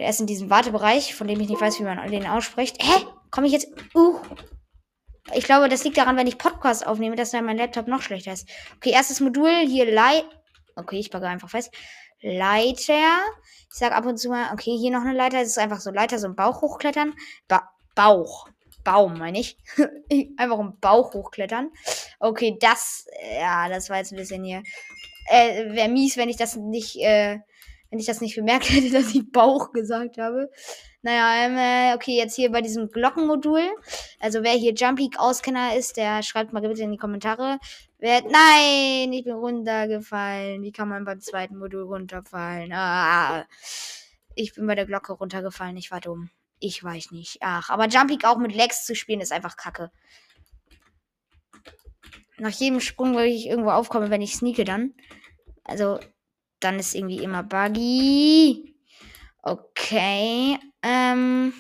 Der 0.00 0.09
ist 0.09 0.19
in 0.19 0.26
diesem 0.26 0.49
Wartebereich, 0.49 1.14
von 1.14 1.28
dem 1.28 1.38
ich 1.40 1.50
nicht 1.50 1.61
weiß, 1.61 1.78
wie 1.78 1.83
man 1.83 2.11
den 2.11 2.26
ausspricht. 2.26 2.83
Hä? 2.83 3.04
Komme 3.30 3.47
ich 3.47 3.52
jetzt. 3.52 3.69
Uh. 3.95 4.19
Ich 5.35 5.45
glaube, 5.45 5.69
das 5.69 5.85
liegt 5.85 5.99
daran, 5.99 6.16
wenn 6.16 6.26
ich 6.26 6.38
Podcast 6.38 6.87
aufnehme, 6.87 7.16
dass 7.16 7.33
dann 7.33 7.45
mein 7.45 7.59
Laptop 7.59 7.87
noch 7.87 8.00
schlechter 8.00 8.33
ist. 8.33 8.49
Okay, 8.76 8.92
erstes 8.92 9.21
Modul 9.21 9.50
hier 9.69 9.92
Leit. 9.92 10.25
Okay, 10.75 10.99
ich 10.99 11.11
packe 11.11 11.28
einfach 11.28 11.50
fest. 11.50 11.71
Leiter. 12.23 13.21
Ich 13.71 13.78
sage 13.78 13.95
ab 13.95 14.07
und 14.07 14.16
zu 14.16 14.30
mal, 14.30 14.54
okay, 14.54 14.75
hier 14.75 14.90
noch 14.90 15.02
eine 15.02 15.12
Leiter. 15.12 15.42
Es 15.42 15.49
ist 15.49 15.59
einfach 15.59 15.80
so 15.80 15.90
Leiter, 15.90 16.19
so 16.19 16.28
ein 16.28 16.35
Bauch 16.35 16.62
hochklettern. 16.62 17.12
Ba 17.47 17.69
Bauch. 17.95 18.49
Baum, 18.83 19.19
meine 19.19 19.38
ich. 19.38 19.59
einfach 20.38 20.59
einen 20.59 20.80
Bauch 20.80 21.12
hochklettern. 21.12 21.73
Okay, 22.21 22.57
das. 22.59 23.04
Ja, 23.38 23.69
das 23.69 23.90
war 23.90 23.99
jetzt 23.99 24.12
ein 24.12 24.16
bisschen 24.16 24.45
hier. 24.45 24.62
Äh, 25.28 25.75
Wäre 25.75 25.90
mies, 25.90 26.16
wenn 26.16 26.30
ich 26.30 26.38
das 26.38 26.57
nicht. 26.57 26.97
Äh, 26.97 27.40
wenn 27.90 27.99
ich 27.99 28.06
das 28.06 28.20
nicht 28.20 28.37
bemerkt 28.37 28.70
hätte, 28.70 28.90
dass 28.92 29.14
ich 29.14 29.30
Bauch 29.30 29.73
gesagt 29.73 30.18
habe. 30.18 30.50
Naja, 31.02 31.47
ähm, 31.47 31.56
äh, 31.56 31.94
okay, 31.94 32.16
jetzt 32.16 32.37
hier 32.37 32.50
bei 32.50 32.61
diesem 32.61 32.90
Glockenmodul. 32.90 33.62
Also 34.18 34.42
wer 34.42 34.52
hier 34.52 34.75
Jump 34.75 34.99
League 34.99 35.18
Auskenner 35.18 35.75
ist, 35.76 35.97
der 35.97 36.23
schreibt 36.23 36.52
mal 36.52 36.61
bitte 36.61 36.82
in 36.82 36.92
die 36.92 36.99
Kommentare. 36.99 37.59
Wer, 37.99 38.23
nein, 38.23 39.12
ich 39.12 39.25
bin 39.25 39.35
runtergefallen. 39.35 40.62
Wie 40.62 40.73
kann 40.73 40.88
man 40.88 41.04
beim 41.04 41.20
zweiten 41.20 41.59
Modul 41.59 41.82
runterfallen? 41.82 42.73
Ah, 42.73 43.47
ich 44.35 44.54
bin 44.54 44.66
bei 44.66 44.75
der 44.75 44.87
Glocke 44.87 45.12
runtergefallen. 45.12 45.76
Ich 45.76 45.90
war 45.90 46.00
dumm. 46.00 46.30
Ich 46.59 46.85
weiß 46.85 47.11
nicht. 47.12 47.38
Ach, 47.40 47.70
aber 47.70 47.88
Jump 47.88 48.11
League 48.11 48.26
auch 48.26 48.37
mit 48.37 48.54
Legs 48.54 48.85
zu 48.85 48.94
spielen 48.94 49.20
ist 49.20 49.32
einfach 49.32 49.56
kacke. 49.56 49.90
Nach 52.38 52.50
jedem 52.50 52.80
Sprung, 52.80 53.14
wo 53.14 53.18
ich 53.20 53.47
irgendwo 53.47 53.70
aufkomme, 53.70 54.11
wenn 54.11 54.23
ich 54.23 54.35
sneake 54.35 54.64
dann. 54.64 54.94
Also, 55.64 56.00
dann 56.60 56.78
ist 56.78 56.94
irgendwie 56.94 57.22
immer 57.22 57.42
Buggy. 57.42 58.74
Okay. 59.42 60.58
Ähm. 60.82 61.52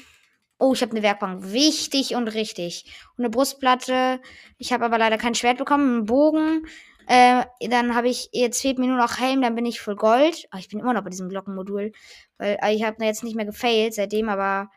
Oh, 0.58 0.74
ich 0.74 0.82
habe 0.82 0.92
eine 0.92 1.02
Werkbank. 1.02 1.52
Wichtig 1.52 2.14
und 2.14 2.28
richtig. 2.28 2.84
Und 3.16 3.24
eine 3.24 3.30
Brustplatte. 3.30 4.20
Ich 4.58 4.72
habe 4.72 4.84
aber 4.84 4.98
leider 4.98 5.16
kein 5.16 5.34
Schwert 5.34 5.58
bekommen. 5.58 5.96
Einen 5.96 6.04
Bogen. 6.04 6.66
Äh, 7.06 7.44
dann 7.68 7.94
habe 7.94 8.08
ich, 8.08 8.28
jetzt 8.32 8.60
fehlt 8.60 8.78
mir 8.78 8.86
nur 8.86 8.96
noch 8.96 9.18
Helm, 9.18 9.42
dann 9.42 9.56
bin 9.56 9.66
ich 9.66 9.80
voll 9.80 9.96
Gold. 9.96 10.46
Oh, 10.54 10.58
ich 10.58 10.68
bin 10.68 10.78
immer 10.78 10.92
noch 10.92 11.02
bei 11.02 11.10
diesem 11.10 11.28
Glockenmodul. 11.28 11.92
Weil 12.38 12.58
äh, 12.62 12.74
ich 12.74 12.84
habe 12.84 13.04
jetzt 13.04 13.24
nicht 13.24 13.34
mehr 13.34 13.46
gefailt 13.46 13.94
seitdem, 13.94 14.28
aber. 14.28 14.70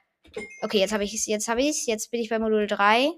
Okay, 0.64 0.80
jetzt 0.80 0.94
habe 0.94 1.04
ich 1.04 1.14
es, 1.14 1.28
jetzt 1.28 1.48
habe 1.48 1.62
ich 1.62 1.70
es. 1.70 1.86
Jetzt 1.86 2.10
bin 2.10 2.22
ich 2.22 2.30
bei 2.30 2.40
Modul 2.40 2.66
3. 2.66 3.12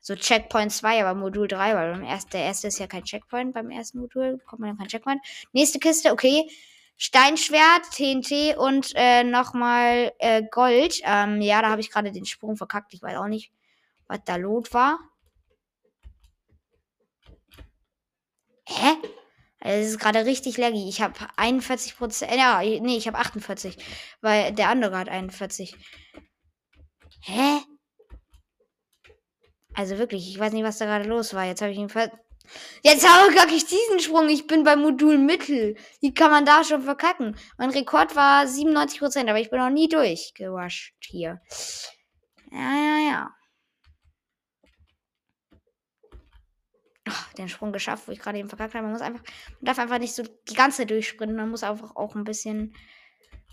So 0.00 0.14
Checkpoint 0.14 0.72
2, 0.72 1.04
aber 1.04 1.18
Modul 1.18 1.46
3, 1.46 1.74
weil 1.74 1.92
beim 1.92 2.04
ersten, 2.04 2.30
der 2.30 2.44
erste 2.44 2.68
ist 2.68 2.78
ja 2.78 2.86
kein 2.86 3.04
Checkpoint, 3.04 3.52
beim 3.52 3.70
ersten 3.70 4.00
Modul 4.00 4.38
kommt 4.46 4.60
man 4.60 4.70
dann 4.70 4.78
kein 4.78 4.88
Checkpoint. 4.88 5.20
Nächste 5.52 5.78
Kiste, 5.78 6.12
okay. 6.12 6.48
Steinschwert, 6.96 7.90
TNT 7.92 8.58
und 8.58 8.92
äh, 8.94 9.24
nochmal 9.24 10.12
äh, 10.18 10.42
Gold. 10.50 11.00
Ähm, 11.04 11.40
ja, 11.40 11.62
da 11.62 11.70
habe 11.70 11.80
ich 11.80 11.90
gerade 11.90 12.12
den 12.12 12.26
Sprung 12.26 12.56
verkackt. 12.56 12.92
Ich 12.92 13.02
weiß 13.02 13.16
auch 13.16 13.26
nicht, 13.26 13.52
was 14.06 14.20
da 14.24 14.36
Lot 14.36 14.74
war. 14.74 14.98
Hä? 18.66 18.96
Es 19.60 19.88
ist 19.88 19.98
gerade 19.98 20.24
richtig 20.24 20.56
laggy. 20.56 20.88
Ich 20.88 21.02
habe 21.02 21.14
41 21.36 21.96
Prozent. 21.96 22.32
Ja, 22.34 22.60
nee, 22.60 22.96
ich 22.96 23.06
habe 23.06 23.18
48. 23.18 23.76
Weil 24.20 24.52
der 24.52 24.68
andere 24.68 24.96
hat 24.98 25.08
41. 25.08 25.76
Hä? 27.22 27.60
Also 29.80 29.96
wirklich, 29.96 30.28
ich 30.28 30.38
weiß 30.38 30.52
nicht, 30.52 30.62
was 30.62 30.76
da 30.76 30.84
gerade 30.84 31.08
los 31.08 31.32
war. 31.32 31.46
Jetzt 31.46 31.62
habe 31.62 31.72
ich 31.72 31.78
ihn 31.78 31.88
ver 31.88 32.12
Jetzt 32.82 33.08
habe 33.08 33.50
ich 33.50 33.64
diesen 33.64 33.98
Sprung. 33.98 34.28
Ich 34.28 34.46
bin 34.46 34.62
beim 34.62 34.82
Modul 34.82 35.16
Mittel. 35.16 35.74
Wie 36.02 36.12
kann 36.12 36.30
man 36.30 36.44
da 36.44 36.64
schon 36.64 36.82
verkacken? 36.82 37.34
Mein 37.56 37.70
Rekord 37.70 38.14
war 38.14 38.44
97%, 38.44 39.30
aber 39.30 39.40
ich 39.40 39.48
bin 39.48 39.58
noch 39.58 39.70
nie 39.70 39.88
durchgewascht 39.88 40.96
hier. 41.06 41.40
Ja, 42.52 42.58
ja, 42.60 43.10
ja. 43.10 43.30
Den 47.38 47.48
Sprung 47.48 47.72
geschafft, 47.72 48.06
wo 48.06 48.12
ich 48.12 48.18
gerade 48.18 48.38
eben 48.38 48.50
verkackt 48.50 48.74
habe. 48.74 48.82
Man 48.82 48.92
muss 48.92 49.00
einfach, 49.00 49.22
man 49.22 49.64
darf 49.64 49.78
einfach 49.78 49.98
nicht 49.98 50.14
so 50.14 50.24
die 50.50 50.54
ganze 50.54 50.82
Zeit 50.82 50.90
durchsprinten. 50.90 51.38
Man 51.38 51.48
muss 51.48 51.62
einfach 51.62 51.96
auch 51.96 52.14
ein 52.14 52.24
bisschen 52.24 52.76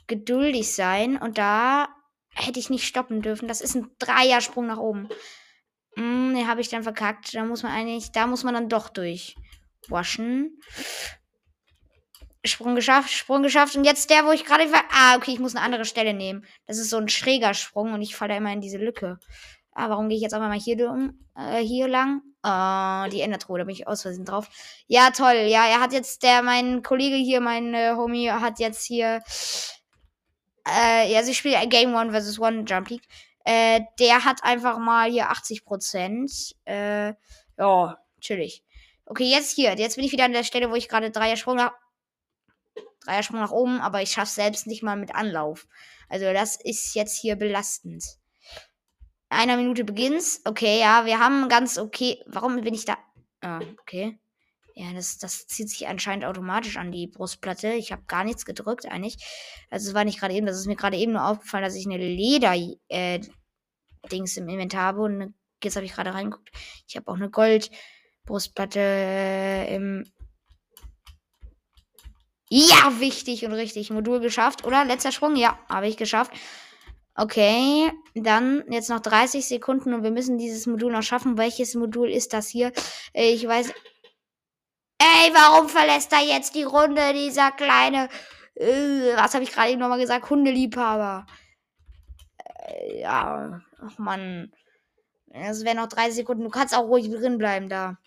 geduldig 0.08 0.74
sein. 0.74 1.16
Und 1.16 1.38
da 1.38 1.88
hätte 2.34 2.60
ich 2.60 2.70
nicht 2.70 2.86
stoppen 2.86 3.22
dürfen. 3.22 3.48
Das 3.48 3.62
ist 3.62 3.76
ein 3.76 3.90
Dreiersprung 3.98 4.68
nach 4.68 4.80
oben. 4.80 5.08
Hm, 5.98 6.36
den 6.36 6.48
habe 6.48 6.62
ich 6.62 6.70
dann 6.70 6.84
verkackt. 6.84 7.34
Da 7.34 7.44
muss 7.44 7.64
man 7.64 7.72
eigentlich, 7.72 8.12
da 8.12 8.28
muss 8.28 8.44
man 8.44 8.54
dann 8.54 8.70
doch 8.70 8.90
durchwaschen. 8.90 10.60
Sprung 12.46 12.76
geschafft, 12.76 13.12
Sprung 13.12 13.42
geschafft. 13.42 13.76
Und 13.76 13.84
jetzt 13.84 14.10
der, 14.12 14.26
wo 14.26 14.32
ich 14.32 14.46
gerade 14.46 14.72
war. 14.72 14.84
Ah, 14.92 15.16
okay, 15.18 15.32
ich 15.32 15.40
muss 15.40 15.56
eine 15.56 15.66
andere 15.66 15.86
Stelle 15.86 16.14
nehmen. 16.14 16.46
Das 16.68 16.78
ist 16.78 16.92
so 16.92 16.98
ein 16.98 17.10
schräger 17.10 17.56
Sprung 17.56 17.94
und 17.94 18.02
ich 18.04 18.16
falle 18.16 18.38
immer 18.38 18.54
in 18.54 18.62
diese 18.62 18.78
Lücke. 18.78 19.18
Ah, 19.72 19.90
warum 19.90 20.08
gehe 20.08 20.18
ich 20.18 20.24
jetzt 20.24 20.34
auch 20.34 20.40
mal 20.40 20.58
hier, 20.58 20.90
um, 20.90 21.20
äh, 21.36 21.62
hier 21.62 21.88
lang? 21.88 22.22
Oh, 22.44 23.10
die 23.12 23.22
Endertruhe, 23.22 23.60
da 23.60 23.66
bin 23.66 23.76
ich 23.76 23.88
aus 23.88 24.04
Versehen 24.04 24.26
drauf. 24.26 24.48
Ja, 24.88 25.10
toll. 25.10 25.48
Ja, 25.48 25.66
er 25.66 25.82
hat 25.82 25.94
jetzt, 25.94 26.24
der, 26.24 26.44
mein 26.44 26.84
Kollege 26.84 27.16
hier, 27.16 27.42
mein 27.42 27.74
äh, 27.74 27.94
Homie, 27.96 28.32
hat 28.32 28.60
jetzt 28.60 28.86
hier. 28.86 29.22
Äh, 30.68 31.12
ja, 31.12 31.24
sie 31.24 31.34
spielt 31.34 31.70
Game 31.70 31.96
One 31.96 32.12
vs. 32.12 32.40
One 32.40 32.64
Jump 32.66 32.90
League. 32.90 33.08
Äh, 33.48 33.86
der 33.98 34.26
hat 34.26 34.44
einfach 34.44 34.78
mal 34.78 35.10
hier 35.10 35.30
80 35.30 35.64
Prozent. 35.64 36.54
Äh, 36.66 37.14
ja, 37.58 37.98
chillig. 38.20 38.62
Okay, 39.06 39.24
jetzt 39.24 39.56
hier. 39.56 39.74
Jetzt 39.78 39.96
bin 39.96 40.04
ich 40.04 40.12
wieder 40.12 40.26
an 40.26 40.34
der 40.34 40.44
Stelle, 40.44 40.70
wo 40.70 40.76
ich 40.76 40.90
gerade 40.90 41.12
Dreiersprung 41.12 41.56
nach. 41.56 41.72
Dreiersprung 43.06 43.40
nach 43.40 43.52
oben, 43.52 43.80
aber 43.80 44.02
ich 44.02 44.12
schaffe 44.12 44.34
selbst 44.34 44.68
nicht 44.68 44.84
mal 44.84 44.98
mit 44.98 45.16
Anlauf. 45.16 45.66
Also 46.10 46.34
das 46.34 46.58
ist 46.62 46.94
jetzt 46.94 47.18
hier 47.22 47.38
belastend. 47.38 48.04
Einer 49.30 49.56
Minute 49.56 49.86
beginnt's. 49.86 50.42
Okay, 50.44 50.82
ja, 50.82 51.06
wir 51.06 51.20
haben 51.20 51.48
ganz 51.48 51.78
okay. 51.78 52.22
Warum 52.28 52.60
bin 52.60 52.74
ich 52.74 52.84
da? 52.84 52.98
Ah, 53.40 53.62
okay. 53.80 54.20
Ja, 54.80 54.94
das, 54.94 55.18
das 55.18 55.48
zieht 55.48 55.72
sich 55.72 55.88
anscheinend 55.88 56.24
automatisch 56.24 56.78
an 56.78 56.92
die 56.92 57.08
Brustplatte. 57.08 57.70
Ich 57.70 57.92
habe 57.92 58.04
gar 58.06 58.24
nichts 58.24 58.46
gedrückt 58.46 58.86
eigentlich. 58.86 59.18
Also 59.72 59.90
es 59.90 59.96
war 59.96 60.06
nicht 60.06 60.20
gerade 60.20 60.36
eben, 60.36 60.46
das 60.46 60.60
ist 60.60 60.68
mir 60.68 60.76
gerade 60.76 60.98
eben 60.98 61.14
nur 61.14 61.26
aufgefallen, 61.26 61.64
dass 61.64 61.74
ich 61.74 61.88
eine 61.88 61.98
Leder 61.98 62.54
äh, 62.88 63.20
im 64.12 64.50
Inventar 64.50 64.84
habe. 64.84 65.02
Und 65.02 65.34
jetzt 65.64 65.78
habe 65.78 65.86
ich 65.88 65.94
gerade 65.94 66.14
reingeguckt. 66.14 66.52
Ich 66.88 66.96
habe 66.96 67.08
auch 67.10 67.16
eine 67.16 67.32
Goldbrustplatte 67.32 68.80
äh, 68.80 69.76
im. 69.76 70.04
Ja, 72.50 73.00
wichtig 73.00 73.46
und 73.46 73.54
richtig. 73.54 73.90
Modul 73.90 74.20
geschafft, 74.20 74.64
oder? 74.64 74.86
Letzter 74.86 75.12
Sprung? 75.12 75.36
Ja, 75.38 75.58
habe 75.70 75.88
ich 75.88 75.98
geschafft. 75.98 76.32
Okay, 77.16 77.92
dann 78.14 78.64
jetzt 78.70 78.92
noch 78.92 79.00
30 79.00 79.44
Sekunden 79.44 79.96
und 79.96 80.04
wir 80.04 80.12
müssen 80.12 80.38
dieses 80.38 80.68
Modul 80.68 80.92
noch 80.92 81.02
schaffen. 81.02 81.36
Welches 81.36 81.74
Modul 81.74 82.12
ist 82.12 82.32
das 82.34 82.48
hier? 82.48 82.72
Ich 83.12 83.48
weiß. 83.48 83.74
Ey, 85.00 85.32
warum 85.34 85.70
verlässt 85.70 86.12
er 86.12 86.22
jetzt 86.22 86.56
die 86.56 86.64
Runde, 86.64 87.14
dieser 87.14 87.52
kleine. 87.52 88.10
Äh, 88.56 89.16
was 89.16 89.34
habe 89.34 89.44
ich 89.44 89.52
gerade 89.52 89.72
eben 89.72 89.80
nochmal 89.80 90.00
gesagt? 90.00 90.30
Hundeliebhaber. 90.30 91.28
Äh, 92.68 93.02
ja, 93.02 93.62
ach 93.80 93.98
man. 93.98 94.52
Es 95.30 95.64
wären 95.64 95.78
noch 95.78 95.88
30 95.88 96.16
Sekunden. 96.16 96.44
Du 96.44 96.50
kannst 96.50 96.76
auch 96.76 96.88
ruhig 96.88 97.10
drin 97.12 97.38
bleiben 97.38 97.70
da. 97.70 97.98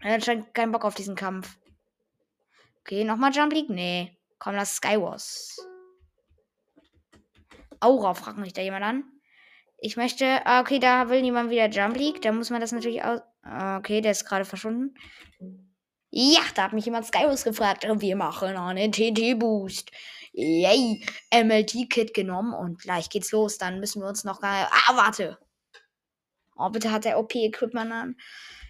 Er 0.00 0.14
hat 0.14 0.24
scheint 0.24 0.52
keinen 0.52 0.72
Bock 0.72 0.84
auf 0.84 0.94
diesen 0.94 1.16
Kampf. 1.16 1.56
Okay, 2.80 3.04
nochmal 3.04 3.32
Jump 3.32 3.54
League? 3.54 3.70
Nee. 3.70 4.18
Komm, 4.38 4.54
lass 4.54 4.76
Skywars. 4.76 5.56
Aura, 7.80 8.12
fragt 8.12 8.38
mich 8.38 8.52
da 8.52 8.60
jemand 8.60 8.84
an. 8.84 9.04
Ich 9.78 9.96
möchte. 9.96 10.44
Ah, 10.44 10.60
okay, 10.60 10.78
da 10.78 11.08
will 11.08 11.22
niemand 11.22 11.50
wieder 11.50 11.70
Jump 11.70 11.96
League. 11.96 12.20
Da 12.20 12.32
muss 12.32 12.50
man 12.50 12.60
das 12.60 12.72
natürlich 12.72 13.02
aus. 13.02 13.20
Ah, 13.42 13.78
okay, 13.78 14.02
der 14.02 14.12
ist 14.12 14.26
gerade 14.26 14.44
verschwunden. 14.44 14.94
Ja, 16.16 16.42
da 16.54 16.62
hat 16.62 16.72
mich 16.72 16.84
jemand 16.84 17.06
Skywars 17.06 17.42
gefragt. 17.42 17.84
Wir 17.84 18.14
machen 18.14 18.56
einen 18.56 18.92
TT-Boost. 18.92 19.90
Yay. 20.32 21.04
MLT-Kit 21.32 22.14
genommen 22.14 22.54
und 22.54 22.80
gleich 22.80 23.10
geht's 23.10 23.32
los. 23.32 23.58
Dann 23.58 23.80
müssen 23.80 24.00
wir 24.00 24.06
uns 24.06 24.22
noch. 24.22 24.40
Ah, 24.40 24.68
warte. 24.94 25.40
Oh, 26.54 26.68
bitte 26.70 26.92
hat 26.92 27.04
der 27.04 27.18
OP-Equipment 27.18 27.90
an. 27.90 28.16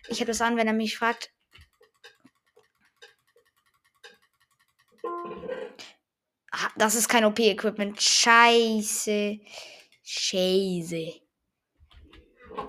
Ich 0.08 0.20
habe 0.20 0.28
das 0.28 0.40
an, 0.40 0.56
wenn 0.56 0.66
er 0.66 0.72
mich 0.72 0.96
fragt. 0.96 1.34
Ah, 6.50 6.70
das 6.76 6.94
ist 6.94 7.10
kein 7.10 7.26
OP-Equipment. 7.26 8.00
Scheiße. 8.00 9.38
Scheiße. 10.02 11.12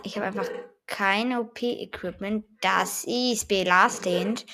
Ich 0.03 0.17
habe 0.17 0.25
einfach 0.25 0.49
kein 0.87 1.37
OP-Equipment. 1.37 2.45
Das 2.61 3.03
ist 3.05 3.47
belastend. 3.47 4.45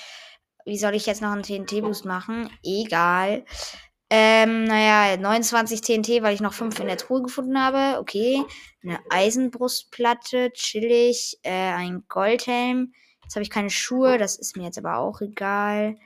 Wie 0.64 0.78
soll 0.78 0.94
ich 0.94 1.06
jetzt 1.06 1.22
noch 1.22 1.32
einen 1.32 1.42
TNT-Boost 1.42 2.04
machen? 2.04 2.50
Egal. 2.62 3.44
Ähm, 4.10 4.64
naja, 4.64 5.16
29 5.16 5.80
TNT, 5.80 6.22
weil 6.22 6.34
ich 6.34 6.40
noch 6.40 6.52
5 6.52 6.78
in 6.80 6.86
der 6.86 6.98
Truhe 6.98 7.22
gefunden 7.22 7.58
habe. 7.58 7.98
Okay. 7.98 8.42
Eine 8.82 9.00
Eisenbrustplatte, 9.10 10.52
chillig. 10.52 11.38
Äh, 11.42 11.50
ein 11.50 12.04
Goldhelm. 12.08 12.92
Jetzt 13.22 13.36
habe 13.36 13.42
ich 13.42 13.50
keine 13.50 13.70
Schuhe, 13.70 14.18
das 14.18 14.36
ist 14.36 14.56
mir 14.56 14.64
jetzt 14.64 14.76
aber 14.76 14.98
auch 14.98 15.22
egal. 15.22 15.96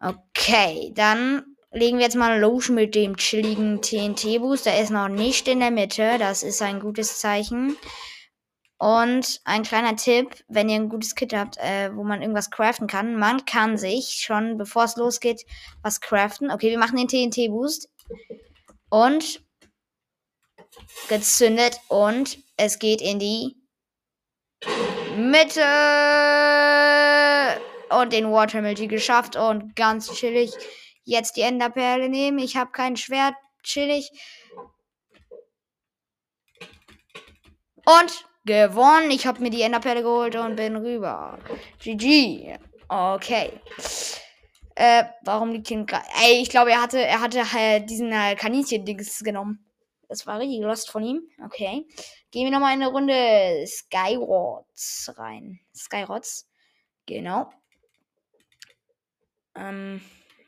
Okay, 0.00 0.90
dann 0.96 1.44
legen 1.70 1.98
wir 1.98 2.04
jetzt 2.04 2.16
mal 2.16 2.40
los 2.40 2.68
mit 2.68 2.96
dem 2.96 3.16
chilligen 3.16 3.80
TNT-Boost. 3.80 4.66
Der 4.66 4.80
ist 4.80 4.90
noch 4.90 5.06
nicht 5.06 5.46
in 5.46 5.60
der 5.60 5.70
Mitte. 5.70 6.16
Das 6.18 6.42
ist 6.42 6.60
ein 6.62 6.80
gutes 6.80 7.20
Zeichen. 7.20 7.76
Und 8.82 9.40
ein 9.44 9.62
kleiner 9.62 9.94
Tipp, 9.94 10.42
wenn 10.48 10.68
ihr 10.68 10.74
ein 10.74 10.88
gutes 10.88 11.14
Kit 11.14 11.32
habt, 11.32 11.56
äh, 11.58 11.94
wo 11.94 12.02
man 12.02 12.20
irgendwas 12.20 12.50
craften 12.50 12.88
kann. 12.88 13.14
Man 13.14 13.44
kann 13.44 13.78
sich 13.78 14.24
schon, 14.26 14.58
bevor 14.58 14.82
es 14.82 14.96
losgeht, 14.96 15.46
was 15.82 16.00
craften. 16.00 16.50
Okay, 16.50 16.68
wir 16.68 16.80
machen 16.80 16.96
den 16.96 17.06
TNT-Boost. 17.06 17.88
Und 18.88 19.40
gezündet. 21.08 21.78
Und 21.86 22.38
es 22.56 22.80
geht 22.80 23.00
in 23.00 23.20
die 23.20 23.54
Mitte. 25.16 25.62
Und 27.88 28.12
den 28.12 28.32
Watermelty 28.32 28.88
geschafft. 28.88 29.36
Und 29.36 29.76
ganz 29.76 30.12
chillig 30.12 30.50
jetzt 31.04 31.36
die 31.36 31.42
Enderperle 31.42 32.08
nehmen. 32.08 32.40
Ich 32.40 32.56
habe 32.56 32.72
kein 32.72 32.96
Schwert. 32.96 33.34
Chillig. 33.62 34.10
Und 37.86 38.26
gewonnen. 38.44 39.10
Ich 39.10 39.26
habe 39.26 39.40
mir 39.40 39.50
die 39.50 39.62
Enderperle 39.62 40.02
geholt 40.02 40.36
und 40.36 40.56
bin 40.56 40.76
rüber. 40.76 41.38
GG. 41.80 42.56
Okay. 42.88 43.52
Äh, 44.74 45.04
warum 45.22 45.50
liegt 45.52 45.68
hier 45.68 45.78
ein 45.78 45.86
Gra 45.86 46.02
Ey, 46.22 46.40
ich 46.42 46.48
glaube, 46.48 46.72
er 46.72 46.82
hatte, 46.82 47.04
er 47.04 47.20
hatte 47.20 47.52
halt 47.52 47.90
diesen 47.90 48.10
äh, 48.10 48.34
Kaninchen-Dings 48.34 49.20
genommen. 49.20 49.64
Das 50.08 50.26
war 50.26 50.40
richtig 50.40 50.60
lost 50.60 50.90
von 50.90 51.02
ihm. 51.02 51.22
Okay. 51.44 51.86
Gehen 52.30 52.44
wir 52.44 52.50
nochmal 52.50 52.74
in 52.74 52.82
eine 52.82 52.90
Runde 52.90 53.64
Skyrods 53.66 55.12
rein. 55.16 55.60
Skyrods. 55.74 56.48
Genau. 57.06 57.50
Ähm, 59.54 60.00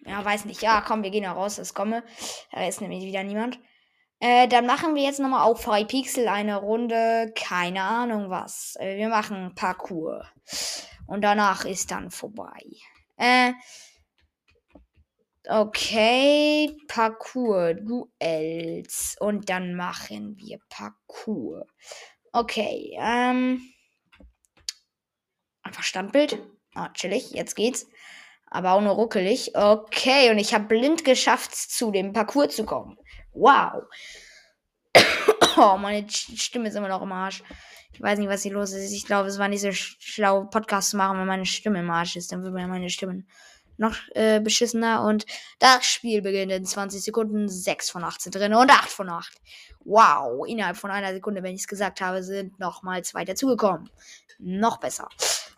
ja, 0.07 0.25
weiß 0.25 0.45
nicht. 0.45 0.63
Ja, 0.63 0.83
komm, 0.87 1.03
wir 1.03 1.11
gehen 1.11 1.25
da 1.25 1.33
raus, 1.33 1.57
das 1.57 1.75
komme. 1.75 2.03
Da 2.53 2.67
ist 2.67 2.81
nämlich 2.81 3.05
wieder 3.05 3.23
niemand. 3.23 3.59
Äh, 4.25 4.49
dann 4.49 4.65
machen 4.65 4.95
wir 4.95 5.03
jetzt 5.03 5.21
nochmal 5.21 5.43
auf 5.43 5.61
Frei 5.61 5.85
Pixel 5.85 6.29
eine 6.29 6.57
Runde. 6.57 7.31
Keine 7.37 7.83
Ahnung 7.83 8.31
was. 8.31 8.75
Äh, 8.81 8.97
wir 8.97 9.11
machen 9.11 9.55
Parcours. 9.55 10.25
Und 11.07 11.21
danach 11.21 11.67
ist 11.67 11.91
dann 11.91 12.11
vorbei. 12.11 12.63
Äh, 13.19 13.53
okay. 15.47 16.75
Parcours. 16.89 17.77
Duells. 17.83 19.15
Und 19.21 19.51
dann 19.51 19.75
machen 19.75 20.39
wir 20.39 20.59
Parcours. 20.71 21.67
Okay. 22.33 22.97
Ähm. 22.99 23.61
Einfach 25.63 25.83
Standbild. 25.83 26.39
Ah, 26.75 26.89
chillig. 26.95 27.33
Jetzt 27.33 27.57
geht's. 27.57 27.87
Aber 28.47 28.73
auch 28.73 28.81
nur 28.81 28.95
ruckelig. 28.95 29.55
Okay. 29.55 30.31
Und 30.31 30.39
ich 30.39 30.55
habe 30.55 30.65
blind 30.65 31.05
geschafft, 31.05 31.55
zu 31.55 31.91
dem 31.91 32.15
Parcours 32.15 32.57
zu 32.57 32.65
kommen. 32.65 32.97
Wow. 33.35 33.83
oh, 35.57 35.77
meine 35.77 36.09
Stimme 36.09 36.69
ist 36.69 36.77
immer 36.77 36.89
noch 36.89 37.03
im 37.03 37.13
Arsch. 37.13 37.43
Ich 37.93 38.01
weiß 38.01 38.19
nicht, 38.19 38.29
was 38.29 38.43
hier 38.43 38.53
los 38.53 38.73
ist. 38.73 38.93
Ich 38.93 39.07
glaube, 39.07 39.29
es 39.29 39.39
war 39.39 39.49
nicht 39.49 39.61
so 39.61 39.71
schlau, 39.73 40.45
Podcast 40.45 40.91
zu 40.91 40.97
machen, 40.97 41.19
wenn 41.19 41.27
meine 41.27 41.47
Stimme 41.47 41.81
im 41.81 41.91
Arsch 41.91 42.17
ist. 42.17 42.33
Dann 42.33 42.43
würde 42.43 42.57
man 42.57 42.69
meine 42.69 42.91
Stimme 42.91 43.25
noch 43.77 43.97
äh, 44.15 44.41
beschissener. 44.41 45.03
Und 45.05 45.27
das 45.59 45.85
Spiel 45.85 46.23
beginnt 46.23 46.53
in 46.53 46.65
20 46.65 47.03
Sekunden. 47.03 47.49
6 47.49 47.91
von 47.91 48.05
18 48.05 48.33
drin 48.33 48.55
und 48.55 48.71
8 48.71 48.89
von 48.89 49.09
8. 49.09 49.33
Wow, 49.85 50.47
innerhalb 50.47 50.77
von 50.77 50.91
einer 50.91 51.13
Sekunde, 51.13 51.43
wenn 51.43 51.55
ich 51.55 51.63
es 51.63 51.69
gesagt 51.69 52.01
habe, 52.01 52.23
sind 52.23 52.59
nochmal 52.59 53.05
zwei 53.05 53.25
dazugekommen. 53.25 53.91
Noch 54.39 54.79
besser. 54.79 55.09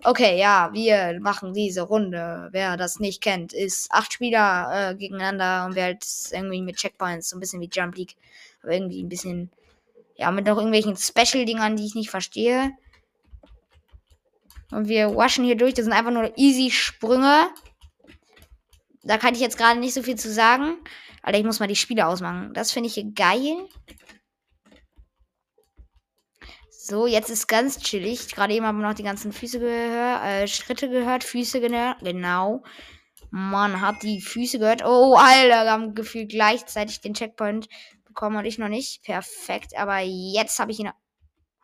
Okay, 0.04 0.38
ja, 0.38 0.70
wir 0.72 1.18
machen 1.20 1.52
diese 1.52 1.82
Runde. 1.82 2.48
Wer 2.52 2.76
das 2.76 3.00
nicht 3.00 3.22
kennt, 3.22 3.52
ist 3.52 3.90
acht 3.90 4.12
Spieler 4.12 4.90
äh, 4.90 4.94
gegeneinander 4.94 5.66
und 5.66 5.74
wer 5.74 5.84
halt 5.86 6.06
irgendwie 6.30 6.62
mit 6.62 6.76
Checkpoints, 6.76 7.30
so 7.30 7.36
ein 7.36 7.40
bisschen 7.40 7.60
wie 7.60 7.70
Jump 7.72 7.96
League, 7.96 8.16
aber 8.62 8.72
irgendwie 8.72 9.02
ein 9.02 9.08
bisschen, 9.08 9.50
ja, 10.16 10.30
mit 10.30 10.46
noch 10.46 10.56
irgendwelchen 10.56 10.96
Special-Dingern, 10.96 11.76
die 11.76 11.86
ich 11.86 11.94
nicht 11.94 12.10
verstehe. 12.10 12.72
Und 14.70 14.88
wir 14.88 15.14
waschen 15.16 15.44
hier 15.44 15.56
durch. 15.56 15.74
Das 15.74 15.84
sind 15.84 15.94
einfach 15.94 16.12
nur 16.12 16.36
easy 16.36 16.70
Sprünge. 16.70 17.48
Da 19.02 19.18
kann 19.18 19.34
ich 19.34 19.40
jetzt 19.40 19.56
gerade 19.56 19.78
nicht 19.78 19.94
so 19.94 20.02
viel 20.02 20.16
zu 20.16 20.32
sagen. 20.32 20.76
Alter, 21.22 21.38
ich 21.38 21.44
muss 21.44 21.60
mal 21.60 21.68
die 21.68 21.76
Spiele 21.76 22.06
ausmachen. 22.06 22.52
Das 22.54 22.72
finde 22.72 22.88
ich 22.88 22.94
hier 22.94 23.12
geil. 23.12 23.68
So, 26.88 27.08
jetzt 27.08 27.30
ist 27.30 27.48
ganz 27.48 27.80
chillig. 27.80 28.32
Gerade 28.32 28.54
eben 28.54 28.64
haben 28.64 28.78
wir 28.78 28.86
noch 28.86 28.94
die 28.94 29.02
ganzen 29.02 29.32
Füße 29.32 29.58
gehört, 29.58 30.22
äh, 30.22 30.46
Schritte 30.46 30.88
gehört, 30.88 31.24
Füße 31.24 31.60
gehört. 31.60 31.98
Genau. 31.98 32.62
Man 33.30 33.80
hat 33.80 34.04
die 34.04 34.20
Füße 34.20 34.60
gehört. 34.60 34.84
Oh, 34.84 35.16
Alter, 35.16 35.64
wir 35.64 35.72
haben 35.72 35.96
gefühlt 35.96 36.30
gleichzeitig 36.30 37.00
den 37.00 37.14
Checkpoint 37.14 37.68
bekommen 38.04 38.36
und 38.36 38.44
ich 38.44 38.58
noch 38.58 38.68
nicht. 38.68 39.02
Perfekt. 39.02 39.76
Aber 39.76 39.98
jetzt 39.98 40.60
habe 40.60 40.70
ich 40.70 40.78
ihn. 40.78 40.92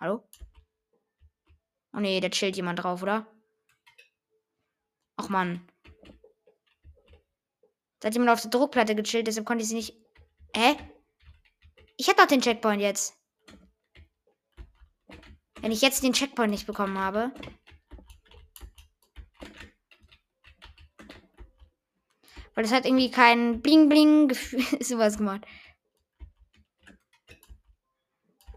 Hallo? 0.01 0.29
Oh 1.95 2.01
nee, 2.01 2.19
da 2.19 2.29
chillt 2.29 2.57
jemand 2.57 2.83
drauf, 2.83 3.01
oder? 3.01 3.25
Ach 5.17 5.29
man. 5.29 5.65
Da 8.01 8.09
hat 8.09 8.15
jemand 8.15 8.33
auf 8.33 8.41
der 8.41 8.51
Druckplatte 8.51 8.97
gechillt, 8.97 9.29
deshalb 9.29 9.47
konnte 9.47 9.63
ich 9.63 9.69
sie 9.69 9.77
nicht. 9.77 9.95
Hä? 10.57 10.75
Ich 11.97 12.09
hab 12.09 12.17
doch 12.17 12.27
den 12.27 12.41
Checkpoint 12.41 12.83
jetzt. 12.83 13.22
Wenn 15.63 15.73
ich 15.73 15.81
jetzt 15.81 16.03
den 16.03 16.13
Checkpoint 16.13 16.51
nicht 16.51 16.67
bekommen 16.67 16.99
habe. 16.99 17.33
Weil 22.55 22.65
das 22.65 22.73
hat 22.73 22.85
irgendwie 22.85 23.11
kein 23.11 23.63
Bling-Bling-Gefühl. 23.63 24.65
sowas 24.81 25.17
gemacht. 25.17 25.47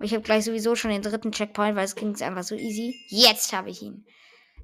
Ich 0.01 0.13
habe 0.13 0.23
gleich 0.23 0.43
sowieso 0.43 0.75
schon 0.75 0.91
den 0.91 1.01
dritten 1.01 1.31
Checkpoint, 1.31 1.75
weil 1.75 1.85
es 1.85 1.95
ging 1.95 2.21
einfach 2.21 2.43
so 2.43 2.55
easy. 2.55 2.99
Jetzt 3.07 3.53
habe 3.53 3.69
ich 3.69 3.81
ihn. 3.81 4.05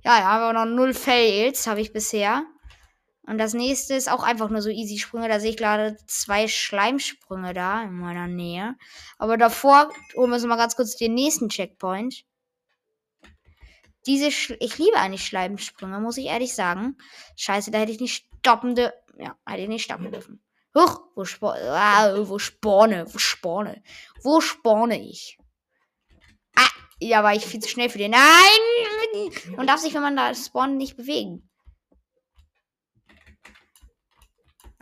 Ja, 0.04 0.20
ja, 0.20 0.28
aber 0.28 0.54
noch 0.54 0.66
null 0.66 0.94
Fails 0.94 1.68
habe 1.68 1.80
ich 1.80 1.94
bisher. 1.94 2.44
Und 3.24 3.38
das 3.38 3.54
nächste 3.54 3.94
ist 3.94 4.12
auch 4.12 4.24
einfach 4.24 4.50
nur 4.50 4.62
so 4.62 4.70
easy 4.70 4.98
Sprünge. 4.98 5.30
Da 5.30 5.40
sehe 5.40 5.52
ich 5.52 5.58
gerade 5.58 5.96
zwei 6.08 6.48
Schleimsprünge 6.48 7.54
da 7.54 7.84
in 7.84 7.94
meiner 7.94 8.28
Nähe. 8.28 8.76
Aber 9.20 9.38
davor 9.38 9.90
holen 10.16 10.32
wir 10.32 10.36
uns 10.36 10.46
mal 10.46 10.58
ganz 10.58 10.76
kurz 10.76 10.98
den 10.98 11.14
nächsten 11.14 11.48
Checkpoint. 11.48 12.26
Diese, 14.06 14.32
Sch 14.32 14.56
ich 14.60 14.78
liebe 14.78 14.98
eigentlich 14.98 15.26
Schleimsprünge, 15.26 16.00
muss 16.00 16.18
ich 16.18 16.26
ehrlich 16.26 16.56
sagen. 16.56 16.98
Scheiße, 17.36 17.72
da 17.72 17.80
hätte 17.80 17.92
ich 17.92 18.00
nicht 18.00 18.26
stoppende, 18.40 18.94
ja, 19.18 19.36
hätte 19.46 19.62
ich 19.64 19.70
nicht 19.70 19.84
stoppen 19.84 20.12
dürfen. 20.12 20.44
Huch, 20.76 21.02
wo, 21.16 21.26
spo 21.26 21.50
ah, 21.50 22.14
wo 22.28 22.40
spawne, 22.40 23.06
wo 23.14 23.18
spawne, 23.18 23.84
wo 24.24 24.40
spawne 24.42 25.00
ich? 25.02 25.38
Ah, 26.56 26.70
ja, 27.00 27.24
war 27.24 27.36
ich 27.36 27.46
viel 27.46 27.60
zu 27.60 27.70
schnell 27.70 27.90
für 27.90 27.98
den. 27.98 28.12
Nein! 28.12 29.56
Man 29.56 29.68
darf 29.68 29.82
sich, 29.82 29.94
wenn 29.94 30.02
man 30.02 30.16
da 30.16 30.34
spawnt, 30.34 30.78
nicht 30.78 30.98
bewegen. 30.98 31.50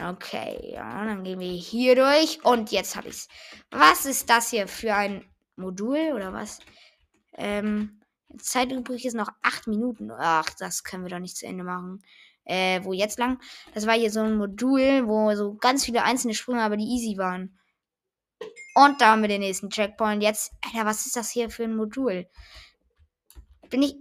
Okay, 0.02 0.72
ja, 0.74 1.06
dann 1.06 1.24
gehen 1.26 1.40
wir 1.40 1.52
hier 1.52 1.96
durch. 1.96 2.44
Und 2.46 2.72
jetzt 2.72 2.96
habe 2.96 3.10
ich's. 3.10 3.28
Was 3.70 4.06
ist 4.06 4.30
das 4.30 4.50
hier 4.50 4.68
für 4.68 4.94
ein 4.94 5.26
Modul 5.58 6.14
oder 6.16 6.32
was? 6.32 6.60
Ähm, 7.34 7.99
Zeit 8.38 8.72
übrig 8.72 9.06
ist 9.06 9.16
noch 9.16 9.30
8 9.42 9.68
Minuten. 9.68 10.12
Ach, 10.12 10.50
das 10.60 10.84
können 10.84 11.04
wir 11.04 11.10
doch 11.10 11.20
nicht 11.20 11.38
zu 11.38 11.46
Ende 11.46 11.64
machen. 11.64 12.04
Äh, 12.46 12.84
wo 12.84 12.94
jetzt 12.94 13.20
lang? 13.20 13.40
Das 13.74 13.86
war 13.86 13.96
hier 13.96 14.12
so 14.12 14.22
ein 14.22 14.36
Modul, 14.36 15.08
wo 15.08 15.34
so 15.36 15.56
ganz 15.56 15.86
viele 15.86 16.04
einzelne 16.04 16.34
Sprünge, 16.34 16.64
aber 16.64 16.78
die 16.78 16.86
easy 16.88 17.18
waren. 17.18 17.60
Und 18.76 19.02
da 19.02 19.12
haben 19.12 19.22
wir 19.22 19.28
den 19.28 19.42
nächsten 19.42 19.70
Checkpoint. 19.70 20.24
Jetzt, 20.24 20.52
Alter, 20.66 20.86
was 20.86 21.06
ist 21.06 21.16
das 21.16 21.30
hier 21.30 21.50
für 21.50 21.64
ein 21.64 21.76
Modul? 21.76 22.28
Bin 23.70 23.84
ich. 23.84 23.96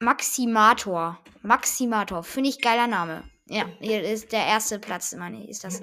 Maximator. 0.00 1.18
Maximator. 1.42 2.22
Finde 2.22 2.50
ich 2.50 2.60
geiler 2.60 2.86
Name. 2.86 3.24
Ja, 3.46 3.66
hier 3.80 4.02
ist 4.02 4.32
der 4.32 4.46
erste 4.46 4.78
Platz, 4.78 5.12
meine 5.12 5.48
ist 5.48 5.64
das. 5.64 5.80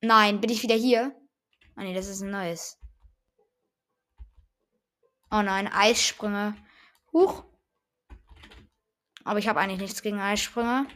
Nein, 0.00 0.40
bin 0.40 0.50
ich 0.50 0.62
wieder 0.62 0.74
hier? 0.74 1.14
Ah, 1.76 1.82
nee, 1.82 1.94
das 1.94 2.08
ist 2.08 2.20
ein 2.20 2.30
neues. 2.30 2.77
Oh 5.30 5.42
nein, 5.42 5.68
Eissprünge. 5.68 6.56
Huch. 7.12 7.44
Aber 9.24 9.38
ich 9.38 9.48
habe 9.48 9.60
eigentlich 9.60 9.80
nichts 9.80 10.02
gegen 10.02 10.20
Eissprünge. 10.20 10.86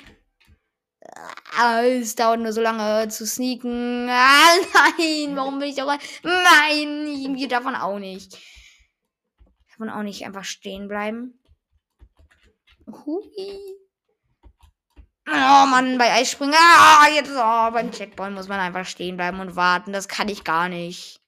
Ah, 1.58 1.82
es 1.82 2.14
dauert 2.14 2.40
nur 2.40 2.52
so 2.52 2.62
lange 2.62 3.08
zu 3.08 3.26
sneaken. 3.26 4.08
Ah, 4.10 4.56
nein, 4.98 5.36
warum 5.36 5.60
will 5.60 5.68
ich 5.68 5.76
doch. 5.76 5.86
Nein, 6.22 7.36
ich 7.36 7.48
davon 7.48 7.74
auch 7.74 7.98
nicht. 7.98 8.38
Davon 9.70 9.90
auch 9.90 10.02
nicht 10.02 10.24
einfach 10.24 10.44
stehen 10.44 10.88
bleiben. 10.88 11.38
Hui. 12.86 13.76
Oh 15.28 15.66
Mann, 15.66 15.98
bei 15.98 16.12
Eissprüngen. 16.12 16.54
Ah, 16.56 17.08
jetzt 17.08 17.30
oh, 17.30 17.70
beim 17.70 17.92
Checkpoint 17.92 18.34
muss 18.34 18.48
man 18.48 18.60
einfach 18.60 18.86
stehen 18.86 19.16
bleiben 19.16 19.40
und 19.40 19.56
warten. 19.56 19.92
Das 19.92 20.08
kann 20.08 20.28
ich 20.28 20.44
gar 20.44 20.68
nicht. 20.68 21.20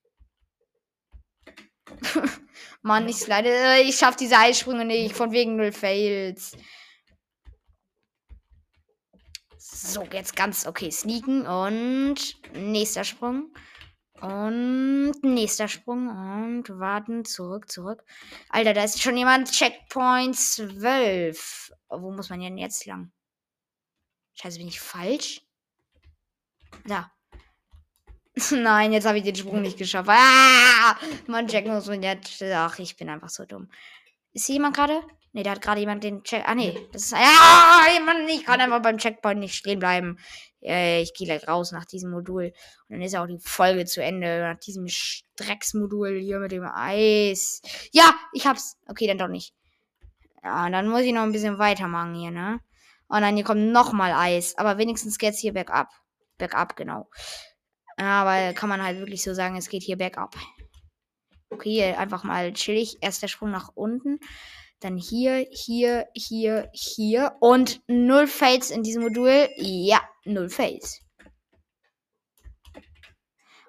Mann, 2.85 3.09
ich 3.09 3.27
leider. 3.27 3.81
Ich 3.81 3.97
schaff 3.97 4.15
diese 4.15 4.37
Eissprünge 4.37 4.85
nicht. 4.85 5.17
Von 5.17 5.33
wegen 5.33 5.57
null 5.57 5.73
Fails. 5.73 6.55
So, 9.57 10.03
jetzt 10.13 10.37
ganz 10.37 10.67
okay. 10.67 10.91
Sneaken 10.91 11.47
und 11.47 12.17
nächster 12.53 13.05
Sprung. 13.05 13.55
Und 14.21 15.15
nächster 15.23 15.67
Sprung. 15.67 16.09
Und 16.09 16.69
warten. 16.79 17.25
Zurück, 17.25 17.71
zurück. 17.71 18.05
Alter, 18.51 18.75
da 18.75 18.85
ist 18.85 19.03
schon 19.03 19.17
jemand. 19.17 19.51
Checkpoint 19.51 20.37
12. 20.37 21.73
Wo 21.89 22.11
muss 22.11 22.29
man 22.29 22.41
denn 22.41 22.59
jetzt 22.59 22.85
lang? 22.85 23.13
Scheiße, 24.35 24.59
bin 24.59 24.69
ich 24.69 24.81
falsch? 24.81 25.41
Da. 26.85 27.14
Nein, 28.51 28.93
jetzt 28.93 29.07
habe 29.07 29.19
ich 29.19 29.25
den 29.25 29.37
Sprung 29.37 29.63
nicht 29.63 29.79
geschafft. 29.79 30.09
Ah! 30.09 30.97
Mann, 31.27 31.47
Jack 31.47 31.67
muss 31.67 31.87
man 31.87 32.03
jetzt. 32.03 32.43
Ach, 32.43 32.79
ich 32.79 32.97
bin 32.97 33.09
einfach 33.09 33.29
so 33.29 33.45
dumm. 33.45 33.69
Ist 34.33 34.47
hier 34.47 34.55
jemand 34.55 34.75
gerade? 34.75 35.01
Ne, 35.33 35.43
da 35.43 35.53
hat 35.53 35.63
gerade 35.63 35.81
jemand 35.81 36.03
den 36.03 36.23
Check. 36.25 36.43
Ah, 36.47 36.55
nee. 36.55 36.77
Das 36.93 37.03
ist. 37.05 37.15
Ah, 37.15 37.87
ich 38.29 38.45
kann 38.45 38.61
einfach 38.61 38.83
beim 38.83 38.99
Checkpoint 38.99 39.39
nicht 39.39 39.55
stehen 39.55 39.79
bleiben. 39.79 40.19
Äh, 40.61 41.03
ich 41.03 41.15
gehe 41.15 41.27
gleich 41.27 41.47
raus 41.47 41.73
nach 41.73 41.85
diesem 41.85 42.11
Modul. 42.11 42.53
Und 42.89 42.97
dann 42.97 43.03
ist 43.03 43.17
auch 43.17 43.27
die 43.27 43.39
Folge 43.41 43.85
zu 43.85 44.03
Ende. 44.03 44.41
Nach 44.41 44.59
diesem 44.59 44.89
Strecksmodul 44.89 46.19
hier 46.19 46.39
mit 46.39 46.53
dem 46.53 46.65
Eis. 46.65 47.63
Ja, 47.93 48.15
ich 48.33 48.47
hab's. 48.47 48.77
Okay, 48.89 49.07
dann 49.07 49.19
doch 49.19 49.29
nicht. 49.29 49.55
Ja, 50.43 50.69
dann 50.71 50.89
muss 50.89 51.03
ich 51.03 51.13
noch 51.13 51.23
ein 51.23 51.33
bisschen 51.33 51.59
weitermachen 51.59 52.15
hier, 52.15 52.31
ne? 52.31 52.61
Oh 53.09 53.19
nein, 53.19 53.37
hier 53.37 53.45
kommt 53.45 53.73
nochmal 53.73 54.13
Eis. 54.13 54.57
Aber 54.59 54.79
wenigstens 54.79 55.19
geht's 55.19 55.39
hier 55.39 55.53
bergab. 55.53 55.89
Bergab, 56.39 56.77
genau. 56.77 57.09
Aber 57.97 58.53
kann 58.55 58.69
man 58.69 58.83
halt 58.83 58.99
wirklich 58.99 59.23
so 59.23 59.35
sagen, 59.35 59.57
es 59.57 59.69
geht 59.69 59.83
hier 59.83 59.97
bergab. 59.97 60.35
Okay, 61.51 61.95
einfach 61.95 62.25
mal 62.25 62.53
chillig. 62.53 62.99
Erster 63.01 63.29
Sprung 63.29 63.51
nach 63.51 63.71
unten. 63.75 64.19
Dann 64.81 64.97
hier, 64.97 65.47
hier, 65.51 66.09
hier, 66.15 66.69
hier. 66.73 67.37
Und 67.41 67.81
null 67.87 68.27
Fails 68.27 68.71
in 68.71 68.83
diesem 68.83 69.03
Modul. 69.03 69.49
Ja, 69.57 70.01
null 70.25 70.51
Fails. 70.51 71.01